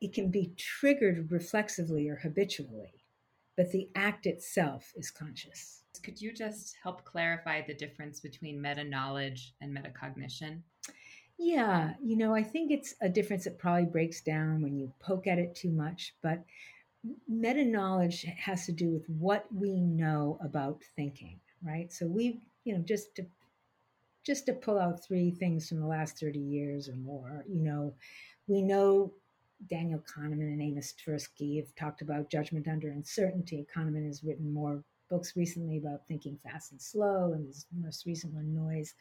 it 0.00 0.12
can 0.12 0.30
be 0.30 0.52
triggered 0.56 1.30
reflexively 1.30 2.08
or 2.08 2.16
habitually, 2.16 3.04
but 3.56 3.70
the 3.70 3.88
act 3.94 4.26
itself 4.26 4.92
is 4.96 5.10
conscious. 5.10 5.82
Could 6.02 6.20
you 6.20 6.32
just 6.32 6.76
help 6.82 7.04
clarify 7.04 7.62
the 7.62 7.74
difference 7.74 8.20
between 8.20 8.62
meta 8.62 8.84
knowledge 8.84 9.54
and 9.60 9.76
metacognition? 9.76 10.60
Yeah, 11.38 11.94
you 12.02 12.16
know, 12.16 12.34
I 12.34 12.42
think 12.42 12.70
it's 12.70 12.94
a 13.00 13.08
difference 13.08 13.44
that 13.44 13.58
probably 13.58 13.86
breaks 13.86 14.20
down 14.20 14.62
when 14.62 14.76
you 14.76 14.92
poke 15.00 15.26
at 15.26 15.38
it 15.38 15.54
too 15.54 15.70
much, 15.70 16.14
but 16.22 16.44
meta 17.28 17.64
knowledge 17.64 18.26
has 18.38 18.66
to 18.66 18.72
do 18.72 18.90
with 18.90 19.08
what 19.08 19.46
we 19.52 19.80
know 19.80 20.38
about 20.44 20.82
thinking, 20.96 21.40
right? 21.62 21.92
So 21.92 22.06
we 22.06 22.40
you 22.64 22.74
know, 22.74 22.82
just 22.82 23.14
to 23.16 23.26
just 24.24 24.46
to 24.46 24.52
pull 24.52 24.78
out 24.78 25.02
three 25.02 25.30
things 25.30 25.68
from 25.68 25.80
the 25.80 25.86
last 25.86 26.18
30 26.20 26.38
years 26.38 26.88
or 26.88 26.96
more, 26.96 27.42
you 27.48 27.62
know, 27.62 27.94
we 28.46 28.60
know 28.60 29.10
Daniel 29.68 30.00
Kahneman 30.00 30.40
and 30.40 30.60
Amos 30.60 30.94
Tversky 30.94 31.56
have 31.56 31.74
talked 31.74 32.02
about 32.02 32.30
judgment 32.30 32.68
under 32.68 32.90
uncertainty. 32.90 33.66
Kahneman 33.74 34.06
has 34.06 34.22
written 34.22 34.52
more 34.52 34.84
books 35.08 35.36
recently 35.36 35.78
about 35.78 36.06
thinking 36.06 36.36
fast 36.36 36.72
and 36.72 36.80
slow, 36.80 37.32
and 37.32 37.46
his 37.46 37.66
most 37.78 38.06
recent 38.06 38.32
one, 38.32 38.54
Noise. 38.54 38.94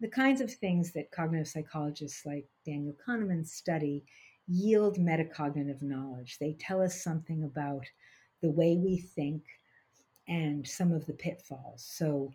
The 0.00 0.08
kinds 0.08 0.40
of 0.40 0.50
things 0.52 0.92
that 0.92 1.10
cognitive 1.10 1.48
psychologists 1.48 2.24
like 2.24 2.46
Daniel 2.64 2.94
Kahneman 3.06 3.46
study 3.46 4.04
yield 4.46 4.96
metacognitive 4.96 5.82
knowledge. 5.82 6.38
They 6.38 6.54
tell 6.58 6.80
us 6.80 7.02
something 7.02 7.44
about 7.44 7.84
the 8.40 8.50
way 8.50 8.76
we 8.76 8.98
think 8.98 9.42
and 10.26 10.66
some 10.66 10.92
of 10.92 11.04
the 11.06 11.12
pitfalls. 11.12 11.84
So, 11.86 12.32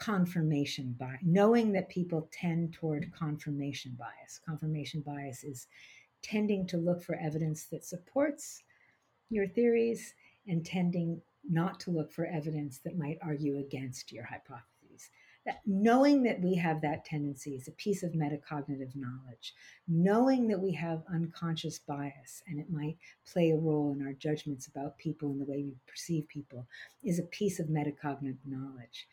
confirmation 0.00 0.96
bias, 0.98 1.20
knowing 1.22 1.72
that 1.72 1.88
people 1.88 2.28
tend 2.32 2.72
toward 2.72 3.12
confirmation 3.12 3.96
bias. 3.98 4.40
Confirmation 4.44 5.02
bias 5.02 5.44
is 5.44 5.66
tending 6.22 6.66
to 6.66 6.78
look 6.78 7.02
for 7.02 7.14
evidence 7.16 7.66
that 7.66 7.84
supports 7.84 8.62
your 9.28 9.46
theories 9.46 10.14
and 10.48 10.64
tending 10.64 11.20
not 11.48 11.78
to 11.80 11.90
look 11.90 12.12
for 12.12 12.26
evidence 12.26 12.78
that 12.78 12.98
might 12.98 13.18
argue 13.22 13.58
against 13.58 14.10
your 14.10 14.24
hypotheses. 14.24 15.10
That 15.46 15.60
knowing 15.66 16.22
that 16.24 16.40
we 16.40 16.54
have 16.56 16.82
that 16.82 17.04
tendency 17.04 17.54
is 17.54 17.68
a 17.68 17.72
piece 17.72 18.02
of 18.02 18.12
metacognitive 18.12 18.94
knowledge. 18.94 19.54
Knowing 19.88 20.48
that 20.48 20.60
we 20.60 20.72
have 20.72 21.02
unconscious 21.12 21.78
bias 21.78 22.42
and 22.46 22.58
it 22.58 22.70
might 22.70 22.96
play 23.30 23.50
a 23.50 23.56
role 23.56 23.92
in 23.92 24.04
our 24.04 24.12
judgments 24.12 24.66
about 24.66 24.98
people 24.98 25.30
and 25.30 25.40
the 25.40 25.50
way 25.50 25.62
we 25.62 25.76
perceive 25.86 26.28
people 26.28 26.66
is 27.02 27.18
a 27.18 27.24
piece 27.24 27.58
of 27.58 27.68
metacognitive 27.68 28.36
knowledge 28.46 29.06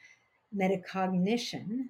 metacognition 0.56 1.88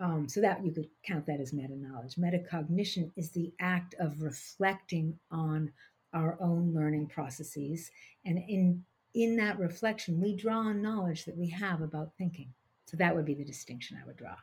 um, 0.00 0.28
so 0.28 0.40
that 0.40 0.64
you 0.64 0.72
could 0.72 0.88
count 1.04 1.26
that 1.26 1.40
as 1.40 1.52
meta 1.52 1.76
knowledge 1.76 2.16
metacognition 2.16 3.10
is 3.16 3.30
the 3.30 3.52
act 3.60 3.94
of 3.98 4.22
reflecting 4.22 5.18
on 5.30 5.70
our 6.12 6.36
own 6.40 6.72
learning 6.74 7.06
processes 7.06 7.90
and 8.24 8.38
in 8.48 8.84
in 9.14 9.36
that 9.36 9.58
reflection 9.58 10.20
we 10.20 10.34
draw 10.34 10.58
on 10.58 10.82
knowledge 10.82 11.24
that 11.24 11.36
we 11.36 11.48
have 11.48 11.82
about 11.82 12.12
thinking. 12.16 12.52
So 12.86 12.96
that 12.96 13.14
would 13.14 13.24
be 13.24 13.34
the 13.34 13.44
distinction 13.44 13.98
i 14.02 14.06
would 14.06 14.16
draw. 14.16 14.36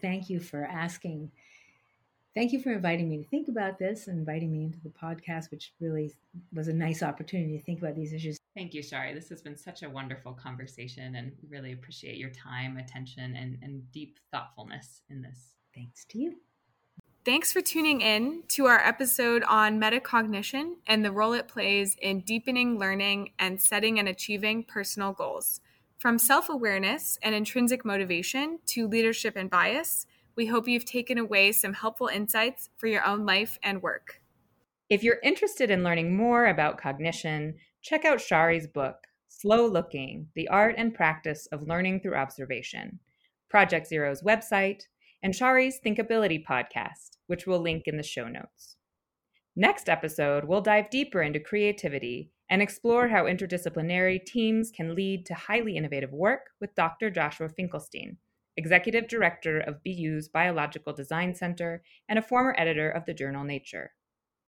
Thank 0.00 0.30
you 0.30 0.40
for 0.40 0.64
asking 0.64 1.30
thank 2.38 2.52
you 2.52 2.60
for 2.62 2.70
inviting 2.70 3.08
me 3.08 3.16
to 3.18 3.24
think 3.24 3.48
about 3.48 3.78
this 3.78 4.06
and 4.06 4.18
inviting 4.18 4.52
me 4.52 4.62
into 4.62 4.78
the 4.80 4.90
podcast 4.90 5.50
which 5.50 5.72
really 5.80 6.14
was 6.52 6.68
a 6.68 6.72
nice 6.72 7.02
opportunity 7.02 7.58
to 7.58 7.64
think 7.64 7.80
about 7.80 7.96
these 7.96 8.12
issues 8.12 8.38
Thank 8.58 8.74
you, 8.74 8.82
Shari. 8.82 9.14
This 9.14 9.28
has 9.28 9.40
been 9.40 9.56
such 9.56 9.84
a 9.84 9.88
wonderful 9.88 10.32
conversation 10.32 11.14
and 11.14 11.30
really 11.48 11.72
appreciate 11.74 12.16
your 12.16 12.30
time, 12.30 12.76
attention, 12.76 13.36
and, 13.36 13.56
and 13.62 13.88
deep 13.92 14.18
thoughtfulness 14.32 15.02
in 15.10 15.22
this. 15.22 15.52
Thanks 15.76 16.04
to 16.06 16.18
you. 16.18 16.34
Thanks 17.24 17.52
for 17.52 17.60
tuning 17.60 18.00
in 18.00 18.42
to 18.48 18.66
our 18.66 18.80
episode 18.80 19.44
on 19.44 19.80
metacognition 19.80 20.78
and 20.88 21.04
the 21.04 21.12
role 21.12 21.34
it 21.34 21.46
plays 21.46 21.96
in 22.02 22.22
deepening 22.22 22.80
learning 22.80 23.30
and 23.38 23.60
setting 23.60 24.00
and 24.00 24.08
achieving 24.08 24.64
personal 24.64 25.12
goals. 25.12 25.60
From 25.96 26.18
self 26.18 26.48
awareness 26.48 27.16
and 27.22 27.36
intrinsic 27.36 27.84
motivation 27.84 28.58
to 28.66 28.88
leadership 28.88 29.36
and 29.36 29.48
bias, 29.48 30.04
we 30.38 30.46
hope 30.46 30.68
you've 30.68 30.84
taken 30.84 31.18
away 31.18 31.50
some 31.50 31.72
helpful 31.72 32.06
insights 32.06 32.70
for 32.76 32.86
your 32.86 33.04
own 33.04 33.26
life 33.26 33.58
and 33.64 33.82
work. 33.82 34.20
If 34.88 35.02
you're 35.02 35.18
interested 35.24 35.68
in 35.68 35.82
learning 35.82 36.16
more 36.16 36.46
about 36.46 36.78
cognition, 36.78 37.56
check 37.82 38.04
out 38.04 38.20
Shari's 38.20 38.68
book, 38.68 38.94
Slow 39.26 39.66
Looking 39.66 40.28
The 40.36 40.46
Art 40.46 40.76
and 40.78 40.94
Practice 40.94 41.48
of 41.50 41.66
Learning 41.66 41.98
Through 41.98 42.14
Observation, 42.14 43.00
Project 43.50 43.88
Zero's 43.88 44.22
website, 44.22 44.82
and 45.24 45.34
Shari's 45.34 45.80
Thinkability 45.84 46.44
podcast, 46.46 47.16
which 47.26 47.48
we'll 47.48 47.60
link 47.60 47.88
in 47.88 47.96
the 47.96 48.04
show 48.04 48.28
notes. 48.28 48.76
Next 49.56 49.88
episode, 49.88 50.44
we'll 50.44 50.60
dive 50.60 50.88
deeper 50.88 51.20
into 51.20 51.40
creativity 51.40 52.30
and 52.48 52.62
explore 52.62 53.08
how 53.08 53.24
interdisciplinary 53.24 54.24
teams 54.24 54.70
can 54.70 54.94
lead 54.94 55.26
to 55.26 55.34
highly 55.34 55.76
innovative 55.76 56.12
work 56.12 56.50
with 56.60 56.76
Dr. 56.76 57.10
Joshua 57.10 57.48
Finkelstein, 57.48 58.18
executive 58.58 59.06
director 59.06 59.60
of 59.60 59.84
BU's 59.84 60.28
Biological 60.28 60.92
Design 60.92 61.34
Center, 61.34 61.82
and 62.08 62.18
a 62.18 62.22
former 62.22 62.56
editor 62.58 62.90
of 62.90 63.06
the 63.06 63.14
journal 63.14 63.44
Nature. 63.44 63.92